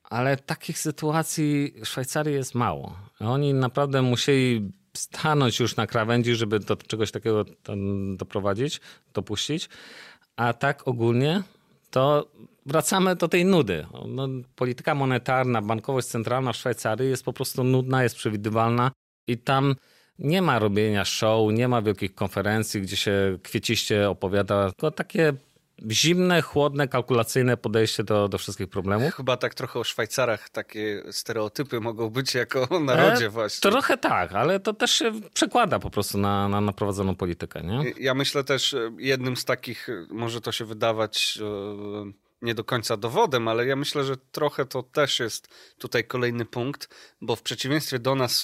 ale 0.03 0.37
takich 0.37 0.79
sytuacji 0.79 1.73
w 1.81 1.85
Szwajcarii 1.85 2.33
jest 2.33 2.55
mało. 2.55 2.95
Oni 3.19 3.53
naprawdę 3.53 4.01
musieli 4.01 4.71
stanąć 4.97 5.59
już 5.59 5.75
na 5.75 5.87
krawędzi, 5.87 6.35
żeby 6.35 6.59
do 6.59 6.75
czegoś 6.75 7.11
takiego 7.11 7.45
doprowadzić, 8.15 8.81
dopuścić. 9.13 9.69
A 10.35 10.53
tak 10.53 10.87
ogólnie 10.87 11.43
to 11.89 12.27
wracamy 12.65 13.15
do 13.15 13.27
tej 13.27 13.45
nudy. 13.45 13.85
No, 14.07 14.27
polityka 14.55 14.95
monetarna, 14.95 15.61
bankowość 15.61 16.07
centralna 16.07 16.53
w 16.53 16.57
Szwajcarii 16.57 17.09
jest 17.09 17.25
po 17.25 17.33
prostu 17.33 17.63
nudna, 17.63 18.03
jest 18.03 18.15
przewidywalna 18.15 18.91
i 19.27 19.37
tam 19.37 19.75
nie 20.19 20.41
ma 20.41 20.59
robienia 20.59 21.05
show, 21.05 21.53
nie 21.53 21.67
ma 21.67 21.81
wielkich 21.81 22.15
konferencji, 22.15 22.81
gdzie 22.81 22.97
się 22.97 23.37
kwieciście 23.43 24.09
opowiada, 24.09 24.71
tylko 24.71 24.91
takie 24.91 25.33
zimne, 25.91 26.41
chłodne, 26.41 26.87
kalkulacyjne 26.87 27.57
podejście 27.57 28.03
do, 28.03 28.27
do 28.27 28.37
wszystkich 28.37 28.67
problemów. 28.67 29.13
Chyba 29.13 29.37
tak 29.37 29.53
trochę 29.53 29.79
o 29.79 29.83
Szwajcarach 29.83 30.49
takie 30.49 31.03
stereotypy 31.11 31.79
mogą 31.79 32.09
być 32.09 32.33
jako 32.33 32.69
o 32.69 32.79
narodzie 32.79 33.25
e, 33.25 33.29
właśnie. 33.29 33.71
Trochę 33.71 33.97
tak, 33.97 34.33
ale 34.33 34.59
to 34.59 34.73
też 34.73 34.91
się 34.91 35.11
przekłada 35.33 35.79
po 35.79 35.89
prostu 35.89 36.17
na, 36.17 36.49
na, 36.49 36.61
na 36.61 36.73
prowadzoną 36.73 37.15
politykę. 37.15 37.61
Nie? 37.63 37.93
Ja 37.99 38.13
myślę 38.13 38.43
też 38.43 38.73
e, 38.73 38.91
jednym 38.97 39.37
z 39.37 39.45
takich, 39.45 39.89
e, 39.89 40.05
może 40.09 40.41
to 40.41 40.51
się 40.51 40.65
wydawać... 40.65 41.39
Yy 41.41 42.26
nie 42.41 42.55
do 42.55 42.63
końca 42.63 42.97
dowodem, 42.97 43.47
ale 43.47 43.65
ja 43.65 43.75
myślę, 43.75 44.03
że 44.03 44.17
trochę 44.17 44.65
to 44.65 44.83
też 44.83 45.19
jest 45.19 45.47
tutaj 45.77 46.03
kolejny 46.03 46.45
punkt, 46.45 46.95
bo 47.21 47.35
w 47.35 47.41
przeciwieństwie 47.41 47.99
do 47.99 48.15
nas 48.15 48.43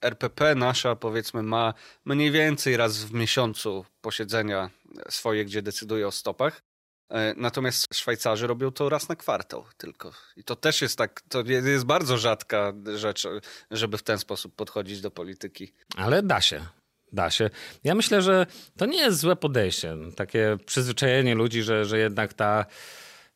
RPP 0.00 0.54
nasza 0.54 0.96
powiedzmy 0.96 1.42
ma 1.42 1.74
mniej 2.04 2.30
więcej 2.30 2.76
raz 2.76 3.04
w 3.04 3.12
miesiącu 3.12 3.84
posiedzenia 4.00 4.70
swoje, 5.08 5.44
gdzie 5.44 5.62
decyduje 5.62 6.06
o 6.06 6.10
stopach. 6.10 6.62
E, 7.10 7.34
natomiast 7.36 7.94
Szwajcarzy 7.94 8.46
robią 8.46 8.70
to 8.70 8.88
raz 8.88 9.08
na 9.08 9.16
kwartał 9.16 9.64
tylko. 9.76 10.12
I 10.36 10.44
to 10.44 10.56
też 10.56 10.82
jest 10.82 10.98
tak, 10.98 11.20
to 11.28 11.42
jest 11.46 11.84
bardzo 11.84 12.18
rzadka 12.18 12.72
rzecz, 12.94 13.28
żeby 13.70 13.98
w 13.98 14.02
ten 14.02 14.18
sposób 14.18 14.54
podchodzić 14.54 15.00
do 15.00 15.10
polityki. 15.10 15.72
Ale 15.96 16.22
da 16.22 16.40
się. 16.40 16.66
Da 17.12 17.30
się. 17.30 17.50
Ja 17.84 17.94
myślę, 17.94 18.22
że 18.22 18.46
to 18.76 18.86
nie 18.86 18.98
jest 18.98 19.18
złe 19.18 19.36
podejście. 19.36 19.96
Takie 20.16 20.58
przyzwyczajenie 20.66 21.34
ludzi, 21.34 21.62
że, 21.62 21.84
że 21.84 21.98
jednak 21.98 22.34
ta 22.34 22.66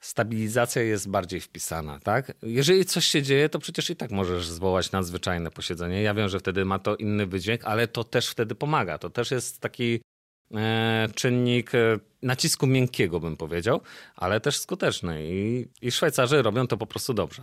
stabilizacja 0.01 0.83
jest 0.83 1.11
bardziej 1.11 1.41
wpisana, 1.41 2.01
tak? 2.01 2.33
Jeżeli 2.43 2.85
coś 2.85 3.07
się 3.07 3.23
dzieje, 3.23 3.49
to 3.49 3.59
przecież 3.59 3.91
i 3.91 3.97
tak 3.97 4.11
możesz 4.11 4.49
zwołać 4.49 4.93
nadzwyczajne 4.93 5.51
posiedzenie. 5.51 6.03
Ja 6.03 6.15
wiem, 6.15 6.29
że 6.29 6.39
wtedy 6.39 6.65
ma 6.65 6.79
to 6.79 6.97
inny 6.97 7.27
wydźwięk, 7.27 7.65
ale 7.65 7.89
to 7.89 8.05
też 8.05 8.29
wtedy 8.29 8.55
pomaga. 8.55 8.99
To 8.99 9.11
też 9.11 9.31
jest 9.31 9.61
taki 9.61 10.01
e, 10.55 11.09
czynnik 11.15 11.75
e, 11.75 11.99
nacisku 12.23 12.67
miękkiego, 12.67 13.21
bym 13.21 13.37
powiedział, 13.37 13.81
ale 14.17 14.41
też 14.41 14.59
skuteczny. 14.59 15.27
I, 15.27 15.69
I 15.83 15.91
Szwajcarzy 15.91 16.43
robią 16.43 16.67
to 16.67 16.77
po 16.77 16.87
prostu 16.87 17.15
dobrze. 17.15 17.43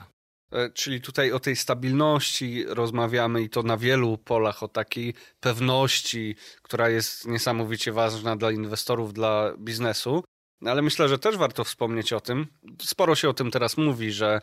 E, 0.52 0.70
czyli 0.70 1.02
tutaj 1.02 1.32
o 1.32 1.40
tej 1.40 1.56
stabilności 1.56 2.66
rozmawiamy 2.68 3.42
i 3.42 3.50
to 3.50 3.64
na 3.64 3.78
wielu 3.78 4.18
polach, 4.18 4.64
o 4.64 4.68
takiej 4.68 5.14
pewności, 5.40 6.36
która 6.62 6.90
jest 6.90 7.28
niesamowicie 7.28 7.92
ważna 7.92 8.36
dla 8.36 8.52
inwestorów, 8.52 9.14
dla 9.14 9.54
biznesu. 9.60 10.24
No, 10.62 10.72
ale 10.72 10.82
myślę, 10.82 11.10
że 11.10 11.20
też 11.20 11.38
warto 11.38 11.64
wspomnieć 11.64 12.14
o 12.14 12.22
tym. 12.22 12.48
Sporo 12.82 13.16
się 13.16 13.30
o 13.30 13.34
tym 13.34 13.52
teraz 13.52 13.78
mówi, 13.78 14.12
że 14.12 14.42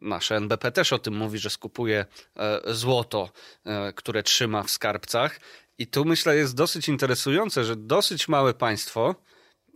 nasze 0.00 0.36
NBP 0.36 0.72
też 0.72 0.92
o 0.92 0.98
tym 0.98 1.16
mówi, 1.16 1.38
że 1.38 1.50
skupuje 1.50 2.04
e, 2.36 2.60
złoto, 2.74 3.30
e, 3.64 3.92
które 3.92 4.22
trzyma 4.22 4.62
w 4.62 4.70
skarbcach. 4.70 5.40
I 5.78 5.86
tu 5.86 6.04
myślę 6.04 6.36
jest 6.36 6.56
dosyć 6.56 6.88
interesujące, 6.88 7.64
że 7.64 7.76
dosyć 7.76 8.28
małe 8.28 8.54
państwo, 8.54 9.14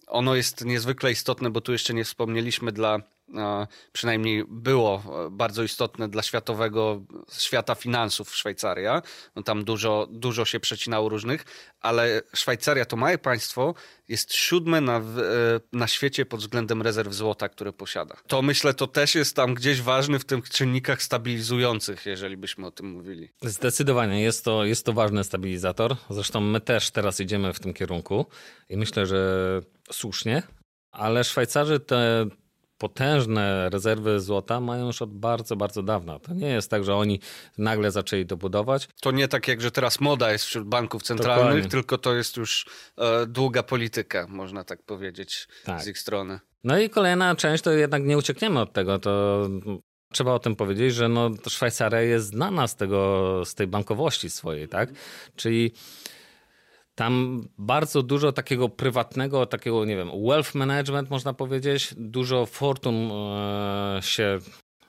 ono 0.07 0.35
jest 0.35 0.65
niezwykle 0.65 1.13
istotne, 1.13 1.51
bo 1.51 1.61
tu 1.61 1.73
jeszcze 1.73 1.95
nie 1.95 2.05
wspomnieliśmy 2.05 2.73
dla 2.73 2.99
przynajmniej 3.93 4.45
było 4.49 5.03
bardzo 5.31 5.63
istotne 5.63 6.09
dla 6.09 6.23
światowego 6.23 7.03
świata 7.39 7.75
finansów 7.75 8.37
Szwajcaria. 8.37 9.03
No 9.37 9.43
tam 9.43 9.65
dużo, 9.65 10.09
dużo 10.11 10.45
się 10.45 10.61
przecinało 10.61 11.09
różnych, 11.09 11.45
ale 11.81 12.23
Szwajcaria 12.35 12.85
to 12.85 12.97
małe 12.97 13.19
państwo, 13.19 13.75
jest 14.09 14.35
siódme 14.35 14.81
na, 14.81 15.03
na 15.73 15.87
świecie 15.87 16.27
pod 16.27 16.41
względem 16.41 16.83
rezerw 16.83 17.15
złota, 17.15 17.49
które 17.49 17.73
posiada. 17.73 18.17
To 18.27 18.43
myślę, 18.43 18.75
to 18.75 18.87
też 18.87 19.15
jest 19.15 19.37
tam 19.37 19.55
gdzieś 19.55 19.83
ważny 19.83 20.19
w 20.19 20.25
tych 20.25 20.51
czynnikach 20.51 21.03
stabilizujących, 21.03 22.07
jeżeli 22.07 22.37
byśmy 22.37 22.67
o 22.67 22.71
tym 22.71 22.87
mówili. 22.87 23.29
Zdecydowanie 23.43 24.23
jest 24.23 24.45
to, 24.45 24.65
jest 24.65 24.87
to 24.87 24.93
ważny 24.93 25.25
stabilizator. 25.25 25.97
Zresztą 26.11 26.41
my 26.41 26.61
też 26.61 26.91
teraz 26.91 27.21
idziemy 27.21 27.53
w 27.53 27.61
tym 27.61 27.75
kierunku 27.75 28.27
i 28.69 28.77
myślę, 28.77 29.07
że 29.07 29.61
słusznie. 29.93 30.43
Ale 30.93 31.25
Szwajcarzy 31.25 31.81
te 31.81 32.27
potężne 32.81 33.71
rezerwy 33.71 34.21
złota 34.21 34.61
mają 34.61 34.87
już 34.87 35.03
od 35.03 35.15
bardzo, 35.15 35.57
bardzo 35.57 35.83
dawna. 35.83 36.19
To 36.19 36.35
nie 36.35 36.49
jest 36.49 36.71
tak, 36.71 36.85
że 36.85 36.95
oni 36.95 37.21
nagle 37.59 37.91
zaczęli 37.91 38.27
to 38.27 38.37
budować. 38.37 38.89
To 39.01 39.11
nie 39.11 39.29
tak 39.29 39.49
jak, 39.49 39.61
że 39.61 39.71
teraz 39.71 40.01
moda 40.01 40.33
jest 40.33 40.45
wśród 40.45 40.69
banków 40.69 41.03
centralnych, 41.03 41.47
Dokładnie. 41.47 41.71
tylko 41.71 41.99
to 41.99 42.15
jest 42.15 42.37
już 42.37 42.67
e, 42.99 43.27
długa 43.27 43.63
polityka, 43.63 44.27
można 44.29 44.65
tak 44.65 44.83
powiedzieć, 44.83 45.49
tak. 45.65 45.83
z 45.83 45.87
ich 45.87 45.99
strony. 45.99 46.41
No 46.65 46.79
i 46.79 46.91
kolejna 46.91 47.37
część, 47.37 47.65
to 47.65 47.71
jednak 47.71 48.05
nie 48.05 48.19
uciekniemy 48.19 48.61
od 48.61 48.73
tego, 48.73 48.99
to 48.99 49.47
Trzeba 50.13 50.35
o 50.35 50.39
tym 50.39 50.57
powiedzieć, 50.57 50.95
że 50.95 51.09
no, 51.09 51.31
Szwajcaria 51.49 52.01
jest 52.01 52.27
znana 52.27 52.69
z, 52.69 52.77
tego, 52.77 53.43
z 53.45 53.55
tej 53.55 53.67
bankowości 53.67 54.31
swojej, 54.31 54.69
tak? 54.69 54.91
Czyli 55.37 55.73
tam 57.01 57.45
bardzo 57.59 58.03
dużo 58.03 58.33
takiego 58.33 58.69
prywatnego, 58.69 59.47
takiego, 59.47 59.85
nie 59.85 59.97
wiem, 59.97 60.11
wealth 60.29 60.55
management 60.55 61.11
można 61.11 61.35
powiedzieć, 61.35 61.95
dużo 61.97 62.47
fortun 62.47 63.11
e, 63.13 63.99
się 64.03 64.39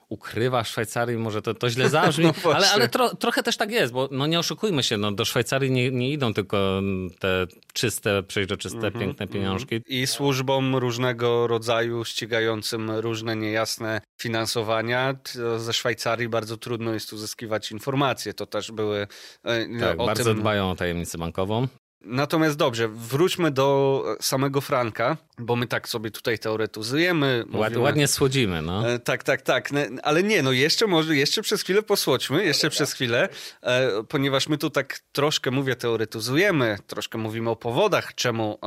ukrywa 0.10 0.64
w 0.64 0.68
Szwajcarii, 0.68 1.18
może 1.18 1.42
to, 1.42 1.54
to 1.54 1.70
źle 1.70 1.90
zabrzmi, 2.00 2.26
no 2.26 2.54
ale, 2.54 2.72
ale 2.72 2.90
tro, 2.90 3.16
trochę 3.16 3.44
też 3.44 3.58
tak 3.58 3.72
jest, 3.72 3.94
bo 3.94 4.10
no 4.12 4.28
nie 4.28 4.40
oszukujmy 4.40 4.84
się, 4.84 4.98
no 4.98 5.12
do 5.12 5.26
Szwajcarii 5.26 5.72
nie, 5.72 5.92
nie 5.92 6.10
idą 6.10 6.34
tylko 6.34 6.82
te 7.20 7.48
czyste, 7.74 8.24
przejrzyste, 8.24 8.78
mm 8.78 8.92
-hmm, 8.92 9.00
piękne 9.00 9.28
pieniążki. 9.28 9.76
Mm 9.76 9.84
-hmm. 9.84 9.92
I 9.92 10.08
służbom 10.08 10.76
różnego 10.76 11.48
rodzaju 11.48 12.06
ścigającym 12.06 12.92
różne 12.92 13.36
niejasne 13.36 14.02
finansowania. 14.22 15.16
Ze 15.58 15.74
Szwajcarii 15.74 16.30
bardzo 16.30 16.58
trudno 16.58 16.94
jest 16.94 17.14
uzyskiwać 17.14 17.72
informacje. 17.72 18.34
To 18.34 18.46
też 18.46 18.72
były 18.72 19.08
e, 19.44 19.80
tak, 19.80 20.00
o 20.00 20.06
bardzo 20.06 20.24
tym... 20.24 20.40
dbają 20.40 20.72
o 20.72 20.76
tajemnicę 20.76 21.18
bankową. 21.18 21.68
Natomiast 22.04 22.58
dobrze, 22.58 22.88
wróćmy 22.88 23.52
do 23.52 24.04
samego 24.22 24.62
Franka, 24.62 25.18
bo 25.38 25.56
my 25.56 25.68
tak 25.68 25.90
sobie 25.90 26.12
tutaj 26.12 26.40
teoretyzujemy. 26.40 27.44
Mówimy, 27.48 27.80
ładnie 27.80 28.08
słodzimy, 28.08 28.62
no. 28.62 28.90
E, 28.90 29.00
tak, 29.00 29.24
tak, 29.24 29.42
tak. 29.42 29.70
Ale 30.04 30.24
nie, 30.24 30.44
no 30.44 30.52
jeszcze 30.52 30.88
może, 30.88 31.16
jeszcze 31.16 31.42
przez 31.42 31.62
chwilę 31.62 31.84
posłodźmy, 31.84 32.46
jeszcze 32.46 32.70
przez 32.70 32.94
chwilę, 32.94 33.30
e, 33.62 34.04
ponieważ 34.04 34.48
my 34.48 34.58
tu 34.58 34.70
tak 34.70 35.00
troszkę, 35.12 35.52
mówię, 35.52 35.76
teoretyzujemy, 35.76 36.78
troszkę 36.88 37.18
mówimy 37.18 37.50
o 37.50 37.56
powodach, 37.56 38.16
czemu 38.16 38.60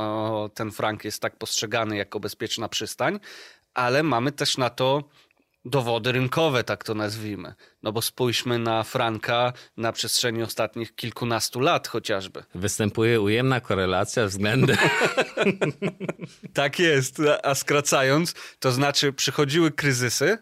ten 0.53 0.71
Frank 0.71 1.05
jest 1.05 1.21
tak 1.21 1.37
postrzegany 1.37 1.97
jako 1.97 2.19
bezpieczna 2.19 2.69
przystań, 2.69 3.19
ale 3.73 4.03
mamy 4.03 4.31
też 4.31 4.57
na 4.57 4.69
to 4.69 5.03
dowody 5.65 6.11
rynkowe, 6.11 6.63
tak 6.63 6.83
to 6.83 6.93
nazwijmy. 6.93 7.53
No 7.83 7.91
bo 7.91 8.01
spójrzmy 8.01 8.59
na 8.59 8.83
Franka 8.83 9.53
na 9.77 9.91
przestrzeni 9.91 10.43
ostatnich 10.43 10.95
kilkunastu 10.95 11.59
lat 11.59 11.87
chociażby. 11.87 12.43
Występuje 12.55 13.21
ujemna 13.21 13.59
korelacja 13.59 14.25
względem. 14.25 14.77
tak 16.53 16.79
jest, 16.79 17.21
a 17.43 17.55
skracając, 17.55 18.33
to 18.59 18.71
znaczy 18.71 19.13
przychodziły 19.13 19.71
kryzysy 19.71 20.37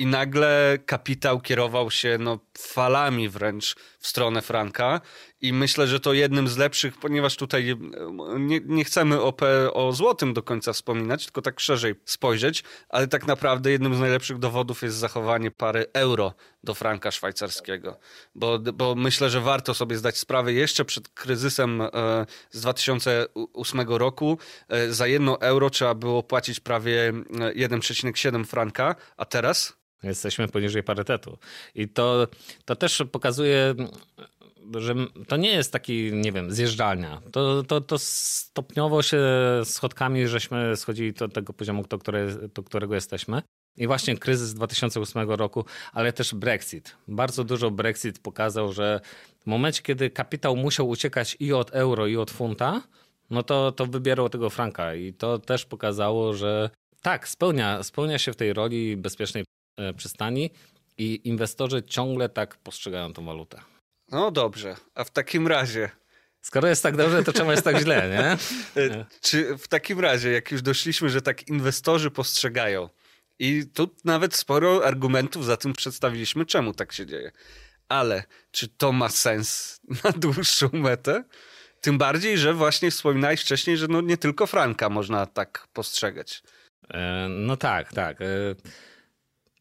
i 0.00 0.06
nagle 0.06 0.78
kapitał 0.86 1.40
kierował 1.40 1.90
się 1.90 2.18
no, 2.20 2.38
falami 2.58 3.28
wręcz 3.28 3.76
w 3.98 4.06
stronę 4.06 4.42
Franka 4.42 5.00
I 5.40 5.52
myślę, 5.52 5.86
że 5.86 6.00
to 6.00 6.12
jednym 6.12 6.48
z 6.48 6.56
lepszych, 6.56 6.96
ponieważ 6.98 7.36
tutaj 7.36 7.76
nie, 8.38 8.60
nie 8.64 8.84
chcemy 8.84 9.22
o, 9.22 9.34
o 9.72 9.92
złotym 9.92 10.34
do 10.34 10.42
końca 10.42 10.72
wspominać, 10.72 11.24
tylko 11.24 11.42
tak 11.42 11.60
szerzej 11.60 11.94
spojrzeć, 12.04 12.64
ale 12.88 13.08
tak 13.08 13.26
naprawdę 13.26 13.70
jednym 13.70 13.94
z 13.94 14.00
najlepszych 14.00 14.38
dowodów 14.38 14.82
jest 14.82 14.96
zachowanie 14.96 15.50
pary 15.50 15.86
euro 15.92 16.34
do 16.64 16.74
franka 16.74 17.10
szwajcarskiego. 17.10 17.98
Bo, 18.34 18.58
bo 18.58 18.94
myślę, 18.94 19.30
że 19.30 19.40
warto 19.40 19.74
sobie 19.74 19.96
zdać 19.96 20.18
sprawę 20.18 20.52
jeszcze 20.52 20.84
przed 20.84 21.08
kryzysem 21.08 21.80
e, 21.80 21.88
z 22.50 22.60
2008 22.60 23.80
roku. 23.88 24.38
E, 24.68 24.92
za 24.92 25.06
jedno 25.06 25.40
euro 25.40 25.70
trzeba 25.70 25.94
było 25.94 26.22
płacić 26.22 26.60
prawie 26.60 27.12
1,7 27.12 28.44
franka, 28.44 28.96
a 29.16 29.24
teraz? 29.24 29.80
Jesteśmy 30.02 30.48
poniżej 30.48 30.82
parytetu. 30.82 31.38
I 31.74 31.88
to, 31.88 32.26
to 32.64 32.76
też 32.76 33.02
pokazuje 33.12 33.74
że 34.78 34.94
to 35.28 35.36
nie 35.36 35.50
jest 35.50 35.72
taki, 35.72 36.12
nie 36.12 36.32
wiem, 36.32 36.52
zjeżdżalnia. 36.52 37.22
To, 37.32 37.62
to, 37.62 37.80
to 37.80 37.98
stopniowo 37.98 39.02
się 39.02 39.20
schodkami 39.64 40.28
żeśmy 40.28 40.76
schodzili 40.76 41.12
do 41.12 41.28
tego 41.28 41.52
poziomu, 41.52 41.84
do, 41.88 41.98
które, 41.98 42.26
do 42.54 42.62
którego 42.62 42.94
jesteśmy. 42.94 43.42
I 43.76 43.86
właśnie 43.86 44.18
kryzys 44.18 44.54
2008 44.54 45.30
roku, 45.30 45.64
ale 45.92 46.12
też 46.12 46.34
Brexit. 46.34 46.96
Bardzo 47.08 47.44
dużo 47.44 47.70
Brexit 47.70 48.18
pokazał, 48.18 48.72
że 48.72 49.00
w 49.40 49.46
momencie, 49.46 49.82
kiedy 49.82 50.10
kapitał 50.10 50.56
musiał 50.56 50.88
uciekać 50.88 51.36
i 51.40 51.52
od 51.52 51.70
euro, 51.70 52.06
i 52.06 52.16
od 52.16 52.30
funta, 52.30 52.82
no 53.30 53.42
to, 53.42 53.72
to 53.72 53.86
wybierał 53.86 54.28
tego 54.28 54.50
franka. 54.50 54.94
I 54.94 55.12
to 55.12 55.38
też 55.38 55.64
pokazało, 55.64 56.34
że 56.34 56.70
tak, 57.02 57.28
spełnia, 57.28 57.82
spełnia 57.82 58.18
się 58.18 58.32
w 58.32 58.36
tej 58.36 58.52
roli 58.52 58.96
bezpiecznej 58.96 59.44
przystani 59.96 60.50
i 60.98 61.20
inwestorzy 61.24 61.82
ciągle 61.82 62.28
tak 62.28 62.56
postrzegają 62.56 63.12
tą 63.12 63.24
walutę. 63.24 63.60
No 64.08 64.30
dobrze, 64.30 64.76
a 64.94 65.04
w 65.04 65.10
takim 65.10 65.46
razie. 65.46 65.90
Skoro 66.42 66.68
jest 66.68 66.82
tak 66.82 66.96
dobrze, 66.96 67.24
to 67.24 67.32
czemu 67.32 67.50
jest 67.50 67.64
tak 67.64 67.78
źle, 67.78 68.08
nie? 68.08 68.36
E, 68.82 69.04
czy 69.20 69.58
w 69.58 69.68
takim 69.68 70.00
razie, 70.00 70.30
jak 70.30 70.50
już 70.50 70.62
doszliśmy, 70.62 71.08
że 71.08 71.22
tak 71.22 71.48
inwestorzy 71.48 72.10
postrzegają, 72.10 72.88
i 73.40 73.66
tu 73.74 73.94
nawet 74.04 74.34
sporo 74.34 74.86
argumentów 74.86 75.44
za 75.44 75.56
tym 75.56 75.72
przedstawiliśmy, 75.72 76.46
czemu 76.46 76.74
tak 76.74 76.92
się 76.92 77.06
dzieje. 77.06 77.32
Ale 77.88 78.24
czy 78.50 78.68
to 78.68 78.92
ma 78.92 79.08
sens 79.08 79.80
na 80.04 80.12
dłuższą 80.12 80.68
metę? 80.72 81.24
Tym 81.80 81.98
bardziej, 81.98 82.38
że 82.38 82.54
właśnie 82.54 82.90
wspominałeś 82.90 83.40
wcześniej, 83.40 83.76
że 83.76 83.88
no 83.88 84.00
nie 84.00 84.16
tylko 84.16 84.46
Franka 84.46 84.88
można 84.88 85.26
tak 85.26 85.68
postrzegać. 85.72 86.42
E, 86.90 87.26
no 87.28 87.56
tak, 87.56 87.92
tak. 87.92 88.18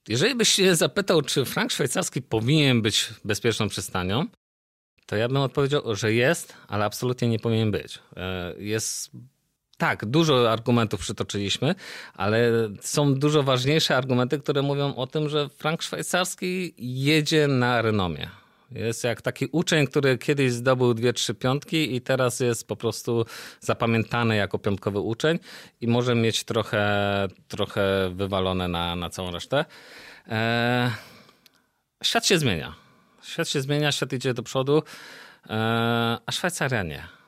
Jeżeli 0.07 0.35
byś 0.35 0.49
się 0.49 0.75
zapytał, 0.75 1.21
czy 1.21 1.45
frank 1.45 1.71
szwajcarski 1.71 2.21
powinien 2.21 2.81
być 2.81 3.09
bezpieczną 3.25 3.69
przystanią, 3.69 4.25
to 5.05 5.15
ja 5.15 5.27
bym 5.27 5.37
odpowiedział, 5.37 5.95
że 5.95 6.13
jest, 6.13 6.53
ale 6.67 6.85
absolutnie 6.85 7.27
nie 7.27 7.39
powinien 7.39 7.71
być. 7.71 7.99
E, 8.17 8.53
jest 8.57 9.11
tak, 9.77 10.05
dużo 10.05 10.51
argumentów 10.51 10.99
przytoczyliśmy, 10.99 11.75
ale 12.13 12.51
są 12.81 13.15
dużo 13.15 13.43
ważniejsze 13.43 13.97
argumenty, 13.97 14.39
które 14.39 14.61
mówią 14.61 14.95
o 14.95 15.07
tym, 15.07 15.29
że 15.29 15.49
frank 15.49 15.81
szwajcarski 15.81 16.73
jedzie 16.77 17.47
na 17.47 17.81
renomie. 17.81 18.29
Jest 18.71 19.03
jak 19.03 19.21
taki 19.21 19.47
uczeń, 19.51 19.87
który 19.87 20.17
kiedyś 20.17 20.51
zdobył 20.51 20.93
dwie, 20.93 21.13
trzy 21.13 21.33
piątki 21.33 21.95
i 21.95 22.01
teraz 22.01 22.39
jest 22.39 22.67
po 22.67 22.75
prostu 22.75 23.25
zapamiętany 23.59 24.35
jako 24.35 24.59
piątkowy 24.59 24.99
uczeń 24.99 25.39
i 25.81 25.87
może 25.87 26.15
mieć 26.15 26.43
trochę, 26.43 27.27
trochę 27.47 28.09
wywalone 28.13 28.67
na, 28.67 28.95
na 28.95 29.09
całą 29.09 29.31
resztę. 29.31 29.65
Eee, 30.27 30.91
świat 32.03 32.25
się 32.25 32.39
zmienia. 32.39 32.75
Świat 33.23 33.49
się 33.49 33.61
zmienia, 33.61 33.91
świat 33.91 34.13
idzie 34.13 34.33
do 34.33 34.43
przodu, 34.43 34.83
eee, 35.49 36.17
a 36.25 36.31
Szwajcaria 36.31 36.83
nie. 36.83 37.19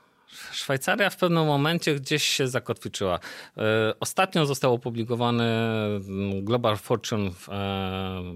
Szwajcaria 0.51 1.09
w 1.09 1.17
pewnym 1.17 1.45
momencie 1.45 1.95
gdzieś 1.95 2.23
się 2.23 2.47
zakotwiczyła. 2.47 3.19
E, 3.57 3.93
ostatnio 3.99 4.45
został 4.45 4.73
opublikowany 4.73 5.43
mm, 5.43 6.45
Global 6.45 6.77
Fortune 6.77 7.31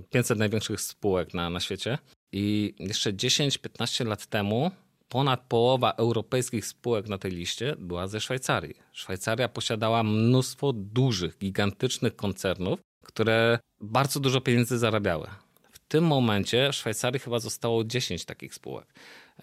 500 0.10 0.38
e, 0.38 0.40
największych 0.40 0.82
spółek 0.82 1.34
na, 1.34 1.50
na 1.50 1.60
świecie 1.60 1.98
i 2.38 2.74
jeszcze 2.80 3.14
10-15 3.14 4.06
lat 4.06 4.26
temu 4.26 4.72
ponad 5.10 5.42
połowa 5.48 5.92
europejskich 5.92 6.66
spółek 6.66 7.08
na 7.08 7.18
tej 7.18 7.32
liście 7.32 7.76
była 7.80 8.08
ze 8.08 8.22
Szwajcarii. 8.22 8.76
Szwajcaria 8.92 9.50
posiadała 9.50 10.04
mnóstwo 10.04 10.74
dużych, 10.74 11.38
gigantycznych 11.38 12.16
koncernów, 12.16 12.80
które 13.04 13.60
bardzo 13.82 14.20
dużo 14.20 14.42
pieniędzy 14.42 14.78
zarabiały. 14.78 15.28
W 15.72 15.80
tym 15.80 16.04
momencie 16.04 16.70
w 16.72 16.76
Szwajcarii 16.76 17.20
chyba 17.20 17.40
zostało 17.40 17.84
10 17.84 18.26
takich 18.26 18.56
spółek. 18.56 18.94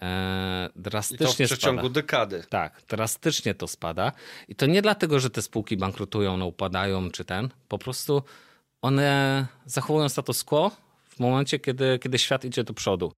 E, 0.01 0.69
drastycznie 0.75 1.25
I 1.25 1.27
to 1.27 1.33
w 1.33 1.35
przeciągu 1.35 1.81
spada. 1.81 1.93
dekady. 1.93 2.43
Tak, 2.49 2.81
drastycznie 2.89 3.53
to 3.53 3.67
spada. 3.67 4.11
I 4.47 4.55
to 4.55 4.65
nie 4.65 4.81
dlatego, 4.81 5.19
że 5.19 5.29
te 5.29 5.41
spółki 5.41 5.77
bankrutują, 5.77 6.37
no 6.37 6.45
upadają 6.45 7.11
czy 7.11 7.25
ten. 7.25 7.49
Po 7.67 7.77
prostu 7.77 8.23
one 8.81 9.47
zachowują 9.65 10.09
status 10.09 10.43
quo 10.43 10.82
w 11.15 11.19
momencie, 11.19 11.59
kiedy, 11.59 11.99
kiedy 11.99 12.19
świat 12.19 12.45
idzie 12.45 12.63
do 12.63 12.73
przodu. 12.73 13.11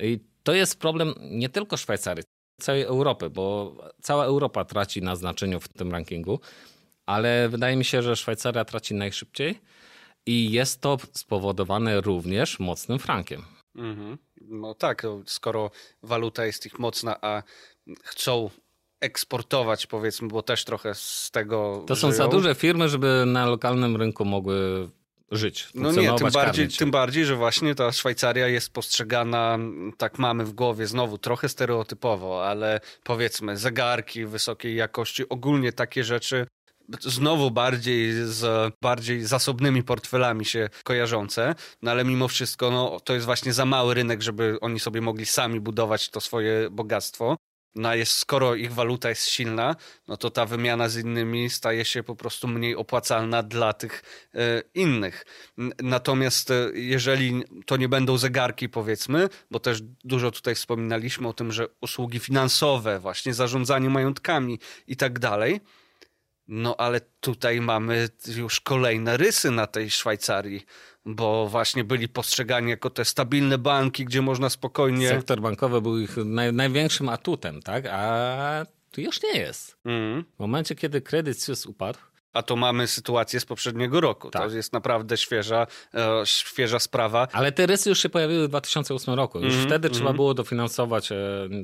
I 0.00 0.20
to 0.42 0.52
jest 0.52 0.80
problem 0.80 1.14
nie 1.20 1.48
tylko 1.48 1.76
Szwajcarii, 1.76 2.24
całej 2.60 2.82
Europy, 2.82 3.30
bo 3.30 3.76
cała 4.02 4.24
Europa 4.24 4.64
traci 4.64 5.02
na 5.02 5.16
znaczeniu 5.16 5.60
w 5.60 5.68
tym 5.68 5.92
rankingu, 5.92 6.40
ale 7.06 7.48
wydaje 7.48 7.76
mi 7.76 7.84
się, 7.84 8.02
że 8.02 8.16
Szwajcaria 8.16 8.64
traci 8.64 8.94
najszybciej 8.94 9.60
i 10.26 10.52
jest 10.52 10.80
to 10.80 10.98
spowodowane 11.12 12.00
również 12.00 12.58
mocnym 12.58 12.98
frankiem. 12.98 13.42
Mhm. 13.76 14.18
No 14.40 14.74
tak, 14.74 15.06
skoro 15.26 15.70
waluta 16.02 16.46
jest 16.46 16.66
ich 16.66 16.78
mocna, 16.78 17.20
a 17.20 17.42
chcą 18.02 18.50
eksportować, 19.00 19.86
powiedzmy, 19.86 20.28
bo 20.28 20.42
też 20.42 20.64
trochę 20.64 20.94
z 20.94 21.30
tego. 21.32 21.84
To 21.86 21.94
żyją. 21.94 22.12
są 22.12 22.16
za 22.16 22.28
duże 22.28 22.54
firmy, 22.54 22.88
żeby 22.88 23.24
na 23.26 23.46
lokalnym 23.46 23.96
rynku 23.96 24.24
mogły 24.24 24.88
żyć. 25.30 25.68
No 25.74 25.92
nie, 25.92 26.14
tym 26.14 26.30
bardziej, 26.30 26.68
tym 26.68 26.90
bardziej, 26.90 27.24
że 27.24 27.36
właśnie 27.36 27.74
ta 27.74 27.92
Szwajcaria 27.92 28.48
jest 28.48 28.72
postrzegana, 28.72 29.58
tak 29.96 30.18
mamy 30.18 30.44
w 30.44 30.52
głowie 30.52 30.86
znowu 30.86 31.18
trochę 31.18 31.48
stereotypowo, 31.48 32.46
ale 32.46 32.80
powiedzmy 33.04 33.56
zegarki 33.56 34.26
wysokiej 34.26 34.76
jakości, 34.76 35.28
ogólnie 35.28 35.72
takie 35.72 36.04
rzeczy 36.04 36.46
znowu 37.00 37.50
bardziej 37.50 38.12
z 38.12 38.74
bardziej 38.82 39.24
zasobnymi 39.24 39.82
portfelami 39.82 40.44
się 40.44 40.68
kojarzące, 40.84 41.54
no 41.82 41.90
ale 41.90 42.04
mimo 42.04 42.28
wszystko 42.28 42.70
no, 42.70 43.00
to 43.00 43.14
jest 43.14 43.26
właśnie 43.26 43.52
za 43.52 43.64
mały 43.64 43.94
rynek, 43.94 44.22
żeby 44.22 44.58
oni 44.60 44.80
sobie 44.80 45.00
mogli 45.00 45.26
sami 45.26 45.60
budować 45.60 46.08
to 46.08 46.20
swoje 46.20 46.70
bogactwo. 46.70 47.36
No 47.74 47.94
jest, 47.94 48.12
skoro 48.12 48.54
ich 48.54 48.72
waluta 48.72 49.08
jest 49.08 49.28
silna, 49.28 49.76
no 50.08 50.16
to 50.16 50.30
ta 50.30 50.46
wymiana 50.46 50.88
z 50.88 50.96
innymi 50.96 51.50
staje 51.50 51.84
się 51.84 52.02
po 52.02 52.16
prostu 52.16 52.48
mniej 52.48 52.76
opłacalna 52.76 53.42
dla 53.42 53.72
tych 53.72 54.02
e, 54.34 54.62
innych. 54.74 55.26
Natomiast 55.82 56.50
e, 56.50 56.70
jeżeli 56.74 57.44
to 57.66 57.76
nie 57.76 57.88
będą 57.88 58.18
zegarki, 58.18 58.68
powiedzmy, 58.68 59.28
bo 59.50 59.60
też 59.60 59.82
dużo 60.04 60.30
tutaj 60.30 60.54
wspominaliśmy 60.54 61.28
o 61.28 61.32
tym, 61.32 61.52
że 61.52 61.68
usługi 61.80 62.18
finansowe, 62.18 63.00
właśnie 63.00 63.34
zarządzanie 63.34 63.90
majątkami 63.90 64.58
i 64.86 64.96
tak 64.96 65.18
dalej, 65.18 65.60
no 66.48 66.76
ale 66.76 67.00
tutaj 67.20 67.60
mamy 67.60 68.08
już 68.36 68.60
kolejne 68.60 69.16
rysy 69.16 69.50
na 69.50 69.66
tej 69.66 69.90
Szwajcarii, 69.90 70.66
bo 71.04 71.48
właśnie 71.48 71.84
byli 71.84 72.08
postrzegani 72.08 72.70
jako 72.70 72.90
te 72.90 73.04
stabilne 73.04 73.58
banki, 73.58 74.04
gdzie 74.04 74.22
można 74.22 74.50
spokojnie. 74.50 75.08
Sektor 75.08 75.40
bankowy 75.40 75.80
był 75.80 75.98
ich 75.98 76.16
naj, 76.16 76.52
największym 76.52 77.08
atutem, 77.08 77.62
tak? 77.62 77.86
A 77.86 78.66
tu 78.90 79.00
już 79.00 79.22
nie 79.22 79.38
jest. 79.38 79.76
Mm. 79.84 80.24
W 80.36 80.38
momencie, 80.38 80.74
kiedy 80.74 81.00
kredyt 81.00 81.42
Suisse 81.42 81.68
upadł, 81.68 81.98
a 82.32 82.42
to 82.42 82.56
mamy 82.56 82.86
sytuację 82.86 83.40
z 83.40 83.44
poprzedniego 83.44 84.00
roku. 84.00 84.30
Tak. 84.30 84.48
To 84.50 84.56
jest 84.56 84.72
naprawdę 84.72 85.16
świeża, 85.16 85.66
e, 85.94 86.22
świeża 86.24 86.78
sprawa. 86.78 87.28
Ale 87.32 87.52
te 87.52 87.66
rysy 87.66 87.88
już 87.88 87.98
się 87.98 88.08
pojawiły 88.08 88.46
w 88.46 88.48
2008 88.48 89.14
roku. 89.14 89.40
Już 89.40 89.54
mm, 89.54 89.66
wtedy 89.66 89.88
mm. 89.88 89.98
trzeba 89.98 90.12
było 90.12 90.34
dofinansować 90.34 91.12
e, 91.12 91.16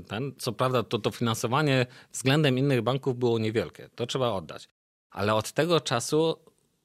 ten. 0.09 0.33
Co 0.38 0.53
prawda, 0.53 0.83
to 0.83 0.99
dofinansowanie 0.99 1.87
względem 2.12 2.59
innych 2.59 2.83
banków 2.83 3.18
było 3.18 3.38
niewielkie. 3.38 3.88
To 3.94 4.07
trzeba 4.07 4.33
oddać. 4.33 4.68
Ale 5.11 5.35
od 5.35 5.53
tego 5.53 5.81
czasu 5.81 6.37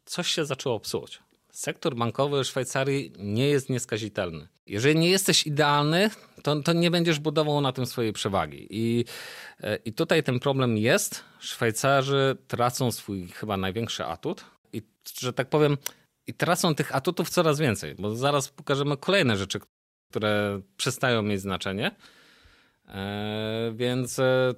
coś 0.06 0.28
się 0.28 0.46
zaczęło 0.46 0.80
psuć. 0.80 1.20
Sektor 1.52 1.96
bankowy 1.96 2.44
Szwajcarii 2.44 3.14
nie 3.20 3.48
jest 3.48 3.70
nieskazitelny. 3.70 4.48
Jeżeli 4.66 5.00
nie 5.00 5.10
jesteś 5.10 5.48
idealny, 5.48 6.10
to, 6.44 6.62
to 6.62 6.74
nie 6.74 6.92
będziesz 6.92 7.20
budował 7.20 7.62
na 7.62 7.72
tym 7.72 7.86
swojej 7.86 8.14
przewagi. 8.14 8.68
I, 8.70 9.06
e, 9.60 9.76
I 9.76 9.94
tutaj 9.94 10.24
ten 10.24 10.40
problem 10.40 10.78
jest. 10.78 11.24
Szwajcarzy 11.40 12.38
tracą 12.48 12.92
swój 12.92 13.28
chyba 13.28 13.58
największy 13.58 14.06
atut. 14.06 14.46
I 14.74 14.82
że 15.20 15.34
tak 15.34 15.50
powiem, 15.50 15.78
i 16.28 16.34
tracą 16.34 16.76
tych 16.76 16.96
atutów 16.96 17.30
coraz 17.30 17.60
więcej, 17.60 17.96
bo 17.96 18.16
zaraz 18.16 18.50
pokażemy 18.50 18.98
kolejne 18.98 19.38
rzeczy, 19.38 19.60
które 20.10 20.62
przestają 20.78 21.22
mieć 21.22 21.42
znaczenie. 21.42 21.96
E, 22.88 23.72
więc 23.76 24.20
e, 24.20 24.54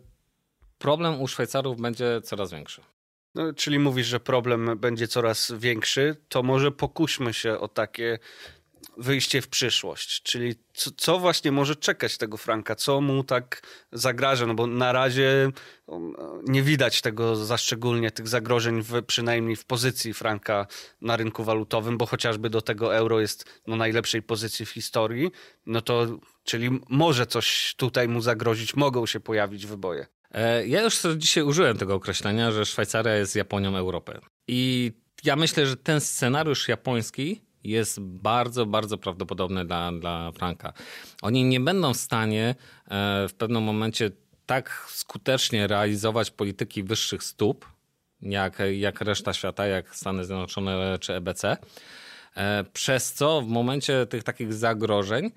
problem 0.77 1.21
u 1.21 1.27
Szwajcarów 1.27 1.81
będzie 1.81 2.21
coraz 2.23 2.51
większy. 2.51 2.81
No, 3.35 3.53
czyli 3.53 3.79
mówisz, 3.79 4.07
że 4.07 4.19
problem 4.19 4.79
będzie 4.79 5.07
coraz 5.07 5.51
większy, 5.57 6.15
to 6.29 6.43
może 6.43 6.71
pokuśmy 6.71 7.33
się 7.33 7.59
o 7.59 7.67
takie 7.67 8.19
wyjście 8.97 9.41
w 9.41 9.47
przyszłość, 9.47 10.23
czyli 10.23 10.55
co, 10.73 10.91
co, 10.97 11.19
właśnie 11.19 11.51
może 11.51 11.75
czekać 11.75 12.17
tego 12.17 12.37
Franka, 12.37 12.75
co 12.75 13.01
mu 13.01 13.23
tak 13.23 13.61
zagraża, 13.91 14.45
no 14.45 14.53
bo 14.53 14.67
na 14.67 14.91
razie 14.91 15.51
nie 16.47 16.63
widać 16.63 17.01
tego 17.01 17.35
za 17.35 17.57
szczególnie 17.57 18.11
tych 18.11 18.27
zagrożeń 18.27 18.81
w, 18.81 19.03
przynajmniej 19.03 19.55
w 19.55 19.65
pozycji 19.65 20.13
Franka 20.13 20.67
na 21.01 21.17
rynku 21.17 21.43
walutowym, 21.43 21.97
bo 21.97 22.05
chociażby 22.05 22.49
do 22.49 22.61
tego 22.61 22.95
euro 22.95 23.19
jest 23.19 23.61
no, 23.67 23.75
najlepszej 23.75 24.21
pozycji 24.21 24.65
w 24.65 24.69
historii, 24.69 25.31
no 25.65 25.81
to 25.81 26.07
czyli 26.43 26.79
może 26.89 27.25
coś 27.27 27.75
tutaj 27.77 28.07
mu 28.07 28.21
zagrozić, 28.21 28.75
mogą 28.75 29.05
się 29.05 29.19
pojawić 29.19 29.65
wyboje. 29.65 30.05
E, 30.33 30.67
ja 30.67 30.81
już 30.81 31.01
dzisiaj 31.17 31.43
użyłem 31.43 31.77
tego 31.77 31.95
określenia, 31.95 32.51
że 32.51 32.65
Szwajcaria 32.65 33.15
jest 33.15 33.35
Japonią 33.35 33.77
Europy. 33.77 34.19
I 34.47 34.91
ja 35.23 35.35
myślę, 35.35 35.67
że 35.67 35.77
ten 35.77 36.01
scenariusz 36.01 36.67
japoński 36.67 37.41
jest 37.63 37.99
bardzo, 37.99 38.65
bardzo 38.65 38.97
prawdopodobny 38.97 39.65
dla, 39.65 39.91
dla 39.91 40.31
Franka. 40.31 40.73
Oni 41.21 41.43
nie 41.43 41.59
będą 41.59 41.93
w 41.93 41.97
stanie 41.97 42.55
e, 42.87 43.27
w 43.27 43.33
pewnym 43.33 43.63
momencie 43.63 44.11
tak 44.45 44.85
skutecznie 44.89 45.67
realizować 45.67 46.31
polityki 46.31 46.83
wyższych 46.83 47.23
stóp, 47.23 47.65
jak, 48.21 48.57
jak 48.73 49.01
reszta 49.01 49.33
świata, 49.33 49.65
jak 49.65 49.95
Stany 49.95 50.25
Zjednoczone 50.25 50.97
czy 50.99 51.13
EBC, 51.13 51.57
e, 52.35 52.63
przez 52.73 53.13
co 53.13 53.41
w 53.41 53.47
momencie 53.47 54.05
tych 54.05 54.23
takich 54.23 54.53
zagrożeń 54.53 55.31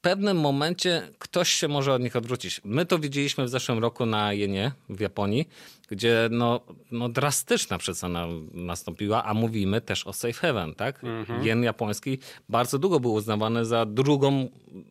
pewnym 0.00 0.40
momencie 0.40 1.08
ktoś 1.18 1.50
się 1.50 1.68
może 1.68 1.92
od 1.92 2.02
nich 2.02 2.16
odwrócić. 2.16 2.60
My 2.64 2.86
to 2.86 2.98
widzieliśmy 2.98 3.44
w 3.44 3.48
zeszłym 3.48 3.78
roku 3.78 4.06
na 4.06 4.32
Jenie 4.32 4.72
w 4.88 5.00
Japonii, 5.00 5.48
gdzie 5.90 6.28
no, 6.30 6.60
no 6.90 7.08
drastyczna 7.08 7.78
przecena 7.78 8.26
nastąpiła, 8.52 9.24
a 9.24 9.34
mówimy 9.34 9.80
też 9.80 10.06
o 10.06 10.12
safe 10.12 10.32
haven, 10.32 10.74
tak? 10.74 11.04
Mhm. 11.04 11.44
Jen 11.44 11.62
japoński 11.62 12.18
bardzo 12.48 12.78
długo 12.78 13.00
był 13.00 13.12
uznawany 13.12 13.64
za 13.64 13.86
drugą 13.86 14.48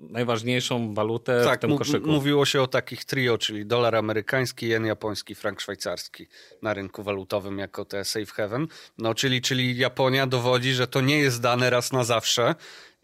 najważniejszą 0.09 0.93
walutę 0.93 1.41
tak, 1.43 1.59
w 1.59 1.61
tym 1.61 1.77
koszyku. 1.77 2.09
mówiło 2.09 2.45
się 2.45 2.61
o 2.61 2.67
takich 2.67 3.05
trio, 3.05 3.37
czyli 3.37 3.65
dolar 3.65 3.95
amerykański, 3.95 4.67
jen 4.67 4.85
japoński, 4.85 5.35
frank 5.35 5.61
szwajcarski 5.61 6.27
na 6.61 6.73
rynku 6.73 7.03
walutowym 7.03 7.59
jako 7.59 7.85
te 7.85 8.05
safe 8.05 8.25
haven. 8.25 8.67
No, 8.97 9.13
czyli, 9.13 9.41
czyli 9.41 9.77
Japonia 9.77 10.27
dowodzi, 10.27 10.73
że 10.73 10.87
to 10.87 11.01
nie 11.01 11.19
jest 11.19 11.41
dane 11.41 11.69
raz 11.69 11.91
na 11.91 12.03
zawsze, 12.03 12.55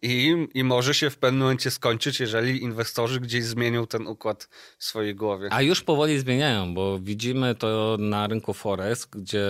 i, 0.04 0.48
I 0.54 0.64
może 0.64 0.94
się 0.94 1.10
w 1.10 1.18
pewnym 1.18 1.42
momencie 1.42 1.72
skończyć, 1.72 2.20
jeżeli 2.20 2.64
inwestorzy 2.64 3.20
gdzieś 3.20 3.44
zmienią 3.44 3.88
ten 3.88 4.08
układ 4.08 4.50
w 4.78 4.84
swojej 4.84 5.16
głowie. 5.16 5.50
A 5.52 5.62
już 5.62 5.82
powoli 5.82 6.20
zmieniają, 6.20 6.74
bo 6.74 7.00
widzimy 7.00 7.56
to 7.56 7.98
na 8.00 8.28
rynku 8.28 8.54
Forex, 8.54 9.06
gdzie 9.06 9.46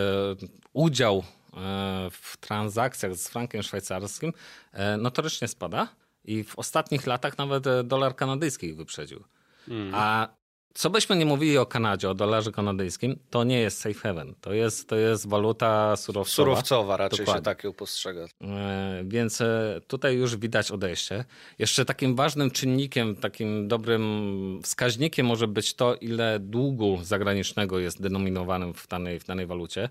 udział 0.74 1.24
e, 1.54 2.10
w 2.12 2.38
transakcjach 2.38 3.16
z 3.16 3.28
frankiem 3.28 3.64
szwajcarskim 3.64 4.34
e, 4.72 4.98
notorycznie 4.98 5.48
spada 5.48 5.88
i 6.24 6.44
w 6.44 6.60
ostatnich 6.60 7.08
latach 7.08 7.38
nawet 7.38 7.68
e, 7.68 7.84
dolar 7.84 8.16
kanadyjski 8.16 8.68
ich 8.68 8.76
wyprzedził. 8.76 9.24
Hmm. 9.66 9.92
A 9.96 10.28
co 10.74 10.90
byśmy 10.90 11.16
nie 11.16 11.26
mówili 11.26 11.58
o 11.58 11.66
Kanadzie, 11.66 12.10
o 12.10 12.14
dolarze 12.14 12.52
kanadyjskim, 12.52 13.20
to 13.30 13.44
nie 13.44 13.60
jest 13.60 13.80
safe 13.80 13.94
haven. 13.94 14.36
To 14.42 14.54
jest, 14.54 14.90
to 14.90 14.96
jest 14.96 15.28
waluta 15.28 15.96
surowcowa. 15.96 16.36
Surowcowa 16.36 16.98
raczej 16.98 17.20
Dokładnie. 17.20 17.40
się 17.40 17.44
tak 17.44 17.64
ją 17.64 17.74
postrzega. 17.74 18.26
E, 18.42 19.04
więc 19.06 19.42
e, 19.42 19.82
tutaj 19.88 20.16
już 20.16 20.36
widać 20.36 20.72
odejście. 20.72 21.26
Jeszcze 21.60 21.86
takim 21.86 22.16
ważnym 22.16 22.52
czynnikiem, 22.52 23.16
takim 23.16 23.68
dobrym 23.68 24.60
wskaźnikiem 24.64 25.26
może 25.26 25.48
być 25.48 25.74
to, 25.74 25.96
ile 25.96 26.40
długu 26.40 27.00
zagranicznego 27.04 27.80
jest 27.80 28.02
denominowanym 28.02 28.74
w 28.74 28.88
danej, 28.88 29.20
w 29.20 29.26
danej 29.26 29.46
walucie. 29.46 29.90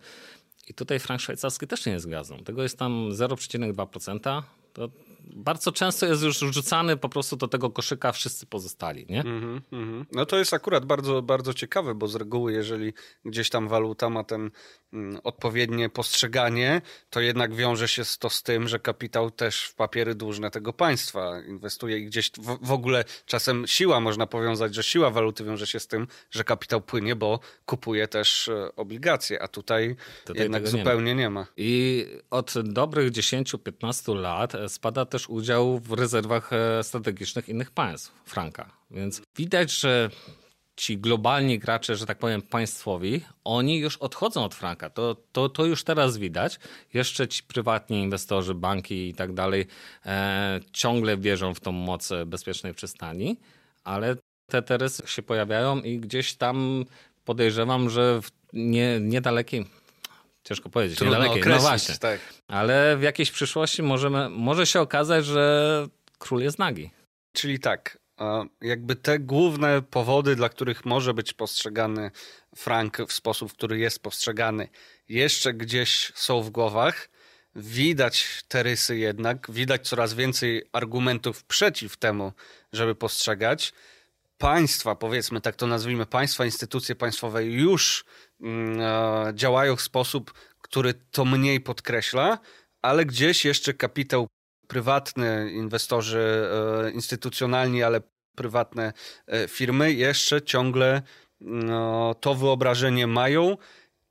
I 0.68 0.74
tutaj 0.74 0.98
frank 0.98 1.20
szwajcarski 1.20 1.66
też 1.66 1.86
nie 1.86 1.92
jest 1.92 2.06
gwiazdą. 2.06 2.38
Tego 2.38 2.62
jest 2.62 2.78
tam 2.78 3.10
0,2%. 3.10 4.42
To 4.72 4.88
bardzo 5.24 5.72
często 5.72 6.06
jest 6.06 6.22
już 6.22 6.38
rzucany 6.38 6.96
po 6.96 7.08
prostu 7.08 7.36
do 7.36 7.48
tego 7.48 7.70
koszyka 7.70 8.12
wszyscy 8.12 8.46
pozostali, 8.46 9.06
nie? 9.08 9.20
Mm 9.20 9.62
-hmm. 9.72 10.04
No 10.12 10.26
to 10.26 10.38
jest 10.38 10.54
akurat 10.54 10.84
bardzo, 10.84 11.22
bardzo 11.22 11.54
ciekawe, 11.54 11.94
bo 11.94 12.08
z 12.08 12.14
reguły 12.14 12.52
jeżeli 12.52 12.92
gdzieś 13.24 13.50
tam 13.50 13.68
waluta 13.68 14.10
ma 14.10 14.24
ten 14.24 14.50
mm, 14.92 15.20
odpowiednie 15.24 15.88
postrzeganie, 15.88 16.82
to 17.10 17.20
jednak 17.20 17.54
wiąże 17.54 17.88
się 17.88 18.02
to 18.18 18.30
z 18.30 18.42
tym, 18.42 18.68
że 18.68 18.78
kapitał 18.78 19.30
też 19.30 19.62
w 19.62 19.74
papiery 19.74 20.14
dłużne 20.14 20.50
tego 20.50 20.72
państwa 20.72 21.40
inwestuje 21.48 21.98
i 21.98 22.06
gdzieś 22.06 22.30
w, 22.30 22.66
w 22.66 22.72
ogóle 22.72 23.04
czasem 23.26 23.66
siła, 23.66 24.00
można 24.00 24.26
powiązać, 24.26 24.74
że 24.74 24.82
siła 24.82 25.10
waluty 25.10 25.44
wiąże 25.44 25.66
się 25.66 25.80
z 25.80 25.86
tym, 25.86 26.06
że 26.30 26.44
kapitał 26.44 26.80
płynie, 26.80 27.16
bo 27.16 27.40
kupuje 27.66 28.08
też 28.08 28.48
e, 28.48 28.76
obligacje, 28.76 29.42
a 29.42 29.48
tutaj, 29.48 29.96
tutaj 30.24 30.42
jednak 30.42 30.68
zupełnie 30.68 31.14
nie 31.14 31.30
ma. 31.30 31.40
nie 31.40 31.46
ma. 31.46 31.46
I 31.56 32.06
od 32.30 32.54
dobrych 32.62 33.12
10-15 33.12 34.16
lat 34.16 34.54
e, 34.54 34.68
spada 34.68 35.06
też 35.12 35.28
udział 35.28 35.78
w 35.78 35.92
rezerwach 35.92 36.52
e, 36.52 36.84
strategicznych 36.84 37.48
innych 37.48 37.70
państw, 37.70 38.12
franka. 38.24 38.70
Więc 38.90 39.22
widać, 39.36 39.80
że 39.80 40.10
ci 40.76 40.98
globalni 40.98 41.58
gracze, 41.58 41.96
że 41.96 42.06
tak 42.06 42.18
powiem, 42.18 42.42
państwowi, 42.42 43.20
oni 43.44 43.78
już 43.78 43.96
odchodzą 43.96 44.44
od 44.44 44.54
franka. 44.54 44.90
To, 44.90 45.16
to, 45.32 45.48
to 45.48 45.64
już 45.66 45.84
teraz 45.84 46.16
widać. 46.18 46.58
Jeszcze 46.94 47.28
ci 47.28 47.42
prywatni 47.42 48.02
inwestorzy, 48.02 48.54
banki 48.54 49.08
i 49.08 49.14
tak 49.14 49.32
dalej 49.32 49.66
e, 50.06 50.60
ciągle 50.72 51.16
wierzą 51.16 51.54
w 51.54 51.60
tą 51.60 51.72
moc 51.72 52.10
bezpiecznej 52.26 52.74
przystani, 52.74 53.36
ale 53.84 54.16
te 54.46 54.62
teresy 54.62 55.02
się 55.06 55.22
pojawiają 55.22 55.80
i 55.80 55.98
gdzieś 55.98 56.34
tam 56.34 56.84
podejrzewam, 57.24 57.90
że 57.90 58.22
w 58.22 58.30
nie, 58.52 59.00
niedalekiej 59.00 59.66
ciężko 60.44 60.68
powiedzieć, 60.68 60.98
Trudno 60.98 61.18
niedalekiej, 61.18 61.52
no 61.52 61.58
właśnie. 61.58 61.94
Tak. 61.98 62.20
Ale 62.48 62.96
w 62.96 63.02
jakiejś 63.02 63.30
przyszłości 63.30 63.82
możemy, 63.82 64.28
może 64.28 64.66
się 64.66 64.80
okazać, 64.80 65.26
że 65.26 65.86
król 66.18 66.42
jest 66.42 66.58
nagi. 66.58 66.90
Czyli 67.32 67.58
tak, 67.58 67.98
jakby 68.60 68.96
te 68.96 69.18
główne 69.18 69.82
powody, 69.82 70.36
dla 70.36 70.48
których 70.48 70.84
może 70.84 71.14
być 71.14 71.32
postrzegany 71.32 72.10
Frank 72.56 72.98
w 73.08 73.12
sposób, 73.12 73.50
w 73.52 73.54
który 73.54 73.78
jest 73.78 74.02
postrzegany, 74.02 74.68
jeszcze 75.08 75.54
gdzieś 75.54 76.12
są 76.14 76.42
w 76.42 76.50
głowach. 76.50 77.08
Widać 77.56 78.44
te 78.48 78.62
rysy 78.62 78.98
jednak, 78.98 79.50
widać 79.50 79.88
coraz 79.88 80.14
więcej 80.14 80.62
argumentów 80.72 81.44
przeciw 81.44 81.96
temu, 81.96 82.32
żeby 82.72 82.94
postrzegać. 82.94 83.72
Państwa, 84.42 84.94
powiedzmy 84.94 85.40
tak 85.40 85.56
to 85.56 85.66
nazwijmy, 85.66 86.06
państwa, 86.06 86.44
instytucje 86.44 86.94
państwowe 86.94 87.44
już 87.44 88.04
Mm, 88.42 88.80
e, 88.80 89.32
działają 89.34 89.76
w 89.76 89.80
sposób, 89.80 90.32
który 90.60 90.94
to 90.94 91.24
mniej 91.24 91.60
podkreśla, 91.60 92.38
ale 92.82 93.04
gdzieś 93.04 93.44
jeszcze 93.44 93.74
kapitał 93.74 94.26
prywatny, 94.68 95.50
inwestorzy 95.52 96.48
e, 96.86 96.90
instytucjonalni, 96.90 97.82
ale 97.82 98.00
prywatne 98.36 98.92
e, 99.26 99.48
firmy 99.48 99.92
jeszcze 99.92 100.42
ciągle 100.42 101.02
no, 101.40 102.14
to 102.14 102.34
wyobrażenie 102.34 103.06
mają 103.06 103.56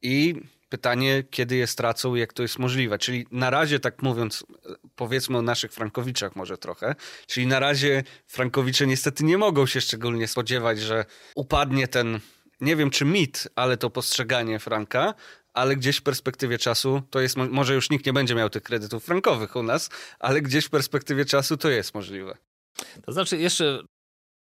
i 0.01 0.35
pytanie, 0.71 1.23
kiedy 1.29 1.55
je 1.55 1.67
stracą, 1.67 2.15
jak 2.15 2.33
to 2.33 2.41
jest 2.41 2.59
możliwe. 2.59 2.97
Czyli 2.97 3.27
na 3.31 3.49
razie, 3.49 3.79
tak 3.79 4.01
mówiąc, 4.01 4.43
powiedzmy 4.95 5.37
o 5.37 5.41
naszych 5.41 5.73
Frankowiczach 5.73 6.35
może 6.35 6.57
trochę, 6.57 6.95
czyli 7.27 7.47
na 7.47 7.59
razie 7.59 8.03
Frankowicze 8.27 8.87
niestety 8.87 9.23
nie 9.23 9.37
mogą 9.37 9.65
się 9.65 9.81
szczególnie 9.81 10.27
spodziewać, 10.27 10.79
że 10.79 11.05
upadnie 11.35 11.87
ten 11.87 12.19
nie 12.61 12.75
wiem 12.75 12.89
czy 12.89 13.05
mit, 13.05 13.47
ale 13.55 13.77
to 13.77 13.89
postrzeganie 13.89 14.59
franka, 14.59 15.13
ale 15.53 15.75
gdzieś 15.75 15.97
w 15.97 16.01
perspektywie 16.01 16.57
czasu 16.57 17.01
to 17.09 17.19
jest, 17.19 17.37
może 17.37 17.73
już 17.73 17.89
nikt 17.89 18.05
nie 18.05 18.13
będzie 18.13 18.35
miał 18.35 18.49
tych 18.49 18.63
kredytów 18.63 19.05
frankowych 19.05 19.55
u 19.55 19.63
nas, 19.63 19.89
ale 20.19 20.41
gdzieś 20.41 20.65
w 20.65 20.69
perspektywie 20.69 21.25
czasu 21.25 21.57
to 21.57 21.69
jest 21.69 21.93
możliwe. 21.93 22.37
To 23.05 23.11
znaczy 23.11 23.37
jeszcze 23.37 23.83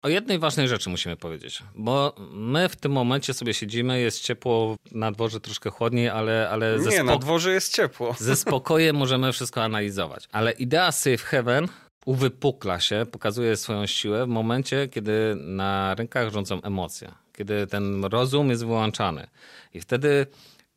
o 0.02 0.10
jednej 0.10 0.40
ważnej 0.40 0.68
rzeczy 0.68 0.90
musimy 0.90 1.18
powiedzieć, 1.18 1.64
bo 1.76 2.16
my 2.32 2.70
w 2.70 2.76
tym 2.76 2.92
momencie 2.92 3.34
sobie 3.34 3.54
siedzimy, 3.54 4.00
jest 4.00 4.22
ciepło, 4.22 4.76
na 4.92 5.12
dworze 5.12 5.40
troszkę 5.40 5.70
chłodniej, 5.70 6.10
ale... 6.10 6.50
ale 6.50 6.80
ze 6.80 6.90
Nie, 6.90 7.04
jest 7.52 7.76
ciepło. 7.76 8.16
Ze 8.20 8.36
spokojem 8.36 8.96
możemy 8.96 9.34
wszystko 9.34 9.64
analizować. 9.64 10.28
Ale 10.32 10.52
idea 10.52 10.92
Safe 10.92 11.18
Heaven 11.18 11.68
uwypukla 12.06 12.80
się, 12.80 13.06
pokazuje 13.12 13.58
swoją 13.58 13.86
siłę 13.86 14.26
w 14.26 14.30
momencie, 14.30 14.88
kiedy 14.88 15.36
na 15.36 15.96
rynkach 15.96 16.32
rządzą 16.32 16.62
emocje 16.62 17.12
kiedy 17.42 17.68
ten 17.68 18.06
rozum 18.06 18.50
jest 18.50 18.66
wyłączany. 18.66 19.28
I 19.74 19.82
wtedy 19.82 20.28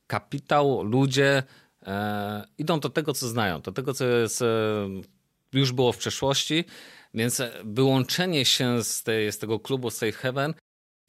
kapitał, 0.06 0.82
ludzie 0.82 1.42
e, 1.82 2.44
idą 2.58 2.80
do 2.80 2.88
tego, 2.88 3.12
co 3.12 3.28
znają, 3.28 3.60
do 3.60 3.72
tego, 3.72 3.94
co 3.94 4.04
jest, 4.04 4.42
e, 4.42 4.46
już 5.52 5.72
było 5.72 5.92
w 5.92 5.98
przeszłości, 5.98 6.64
więc 7.14 7.42
wyłączenie 7.64 8.44
się 8.44 8.84
z, 8.84 9.02
tej, 9.02 9.32
z 9.32 9.38
tego 9.38 9.60
klubu 9.60 9.90
Safe 9.90 10.12
Heaven 10.12 10.54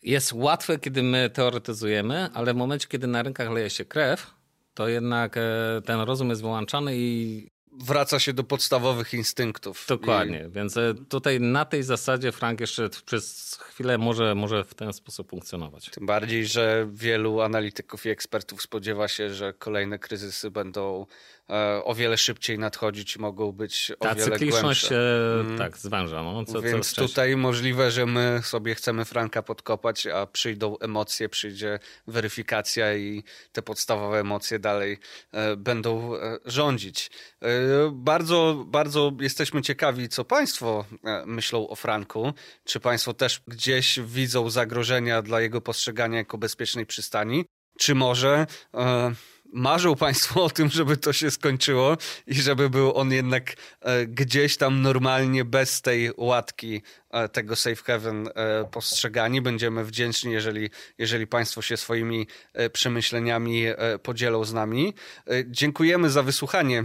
jest 0.04 0.34
łatwe, 0.34 0.80
kiedy 0.80 1.04
my 1.04 1.30
teoretyzujemy, 1.30 2.30
ale 2.34 2.54
w 2.54 2.58
momencie, 2.58 2.88
kiedy 2.88 3.08
na 3.08 3.24
rynkach 3.24 3.52
leje 3.52 3.70
się 3.70 3.86
krew, 3.86 4.34
to 4.74 4.88
jednak 4.88 5.38
e, 5.38 5.42
ten 5.86 6.00
rozum 6.00 6.30
jest 6.30 6.42
wyłączany 6.42 6.92
i 6.96 7.48
wraca 7.72 8.20
się 8.20 8.34
do 8.34 8.44
podstawowych 8.44 9.14
instynktów. 9.14 9.86
Dokładnie, 9.90 10.46
I... 10.50 10.52
więc 10.52 10.78
e, 10.78 10.94
tutaj 11.10 11.40
na 11.40 11.66
tej 11.66 11.84
zasadzie 11.84 12.32
Frank 12.32 12.60
jeszcze 12.60 12.90
przez 13.06 13.56
chwilę 13.62 13.98
może, 13.98 14.36
może 14.36 14.64
w 14.64 14.74
ten 14.74 14.94
sposób 14.94 15.30
funkcjonować. 15.30 15.90
Tym 15.90 16.06
bardziej, 16.06 16.46
że 16.46 16.88
wielu 16.94 17.42
analityków 17.42 18.06
i 18.06 18.10
ekspertów 18.10 18.62
spodziewa 18.62 19.08
się, 19.08 19.34
że 19.34 19.54
kolejne 19.54 20.00
kryzysy 20.00 20.52
będą 20.52 21.06
E, 21.45 21.45
o 21.84 21.96
wiele 21.96 22.18
szybciej 22.18 22.60
nadchodzić 22.60 23.16
i 23.16 23.20
mogą 23.20 23.52
być 23.52 23.92
o 24.00 24.04
Ta 24.04 24.16
wiele 24.16 24.32
cykliczność 24.32 24.90
głębsze. 24.90 25.42
Mm. 25.46 25.58
tak 25.58 25.78
zwęża. 25.78 26.24
No, 26.24 26.46
co, 26.46 26.62
Więc 26.62 26.96
tutaj 26.96 27.38
możliwe, 27.38 27.92
że 27.92 28.06
my 28.06 28.40
sobie 28.44 28.76
chcemy 28.76 29.06
Franka 29.06 29.44
podkopać, 29.44 30.08
a 30.08 30.26
przyjdą 30.28 30.78
emocje, 30.78 31.30
przyjdzie 31.30 31.80
weryfikacja 32.08 32.96
i 32.96 33.24
te 33.52 33.62
podstawowe 33.62 34.20
emocje 34.20 34.60
dalej 34.60 34.98
e, 35.32 35.56
będą 35.56 36.16
e, 36.16 36.40
rządzić. 36.46 37.10
E, 37.42 37.48
bardzo, 37.94 38.64
bardzo 38.68 39.12
jesteśmy 39.20 39.62
ciekawi, 39.62 40.10
co 40.10 40.26
Państwo 40.26 40.86
e, 41.04 41.24
myślą 41.26 41.68
o 41.68 41.76
Franku. 41.76 42.34
Czy 42.64 42.80
Państwo 42.80 43.14
też 43.14 43.42
gdzieś 43.48 44.00
widzą 44.00 44.50
zagrożenia 44.50 45.22
dla 45.22 45.42
jego 45.42 45.62
postrzegania 45.62 46.18
jako 46.18 46.38
bezpiecznej 46.38 46.86
przystani? 46.86 47.46
Czy 47.80 47.96
może 47.96 48.48
e, 48.74 49.14
marzą 49.54 49.96
Państwo 49.96 50.44
o 50.44 50.50
tym, 50.50 50.70
żeby 50.70 50.98
to 50.98 51.14
się 51.14 51.32
skończyło 51.32 51.98
i 52.28 52.36
żeby 52.36 52.70
był 52.70 52.96
on 52.98 53.12
jednak 53.12 53.54
e, 53.82 54.06
gdzieś 54.06 54.58
tam 54.58 54.82
normalnie 54.82 55.46
bez 55.46 55.82
tej 55.82 56.12
łatki 56.18 56.82
e, 57.12 57.30
tego 57.30 57.56
safe 57.56 57.84
haven 57.84 58.28
e, 58.28 58.66
postrzegani. 58.72 59.42
Będziemy 59.42 59.86
wdzięczni, 59.86 60.34
jeżeli, 60.34 60.70
jeżeli 60.98 61.28
Państwo 61.28 61.62
się 61.62 61.78
swoimi 61.78 62.28
przemyśleniami 62.74 63.66
podzielą 64.04 64.46
z 64.46 64.54
nami. 64.54 64.94
Dziękujemy 65.46 66.10
za 66.10 66.24
wysłuchanie 66.24 66.84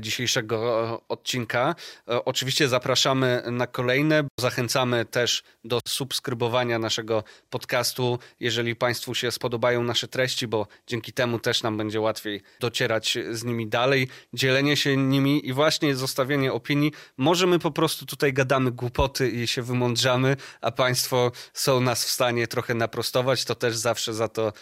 dzisiejszego 0.00 0.88
e, 0.94 0.98
odcinka. 1.08 1.74
E, 2.08 2.24
oczywiście 2.24 2.68
zapraszamy 2.68 3.42
na 3.50 3.66
kolejne. 3.66 4.24
Zachęcamy 4.40 5.04
też 5.04 5.42
do 5.64 5.80
subskrybowania 5.88 6.78
naszego 6.78 7.24
podcastu, 7.50 8.18
jeżeli 8.40 8.76
Państwu 8.76 9.14
się 9.14 9.30
spodobają 9.30 9.82
nasze 9.82 10.08
treści, 10.08 10.46
bo 10.46 10.66
dzięki 10.86 11.12
temu 11.12 11.38
też 11.38 11.62
nam 11.62 11.76
będzie 11.76 12.00
łatwiej 12.00 12.42
docierać 12.60 13.18
z 13.30 13.44
nimi 13.44 13.66
dalej, 13.66 14.08
dzielenie 14.32 14.76
się 14.76 14.96
nimi 14.96 15.48
i 15.48 15.52
właśnie 15.52 15.94
zostawienie 15.94 16.52
opinii. 16.52 16.92
Może 17.16 17.46
my 17.46 17.58
po 17.58 17.70
prostu 17.70 18.06
tutaj 18.06 18.32
gadamy 18.32 18.70
głupoty 18.70 19.30
i 19.30 19.46
się 19.46 19.62
wymądrzamy, 19.62 20.36
a 20.60 20.70
Państwo 20.70 21.32
są 21.52 21.80
nas 21.80 22.04
w 22.04 22.10
stanie 22.10 22.46
trochę 22.46 22.74
naprostować, 22.74 23.44
to 23.44 23.54
też 23.54 23.76
zawsze 23.76 24.14
za 24.14 24.28
to 24.28 24.52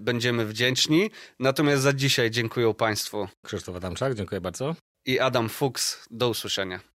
będziemy 0.00 0.46
wdzięczni. 0.46 1.10
Natomiast 1.38 1.82
za 1.82 1.92
dzisiaj 1.92 2.30
dziękuję 2.30 2.74
Państwu. 2.74 3.28
Krzysztof 3.42 3.76
Adamczak, 3.76 4.14
dziękuję 4.14 4.40
bardzo 4.40 4.63
i 5.06 5.18
Adam 5.18 5.48
Fuchs. 5.48 6.06
Do 6.10 6.28
usłyszenia. 6.28 6.93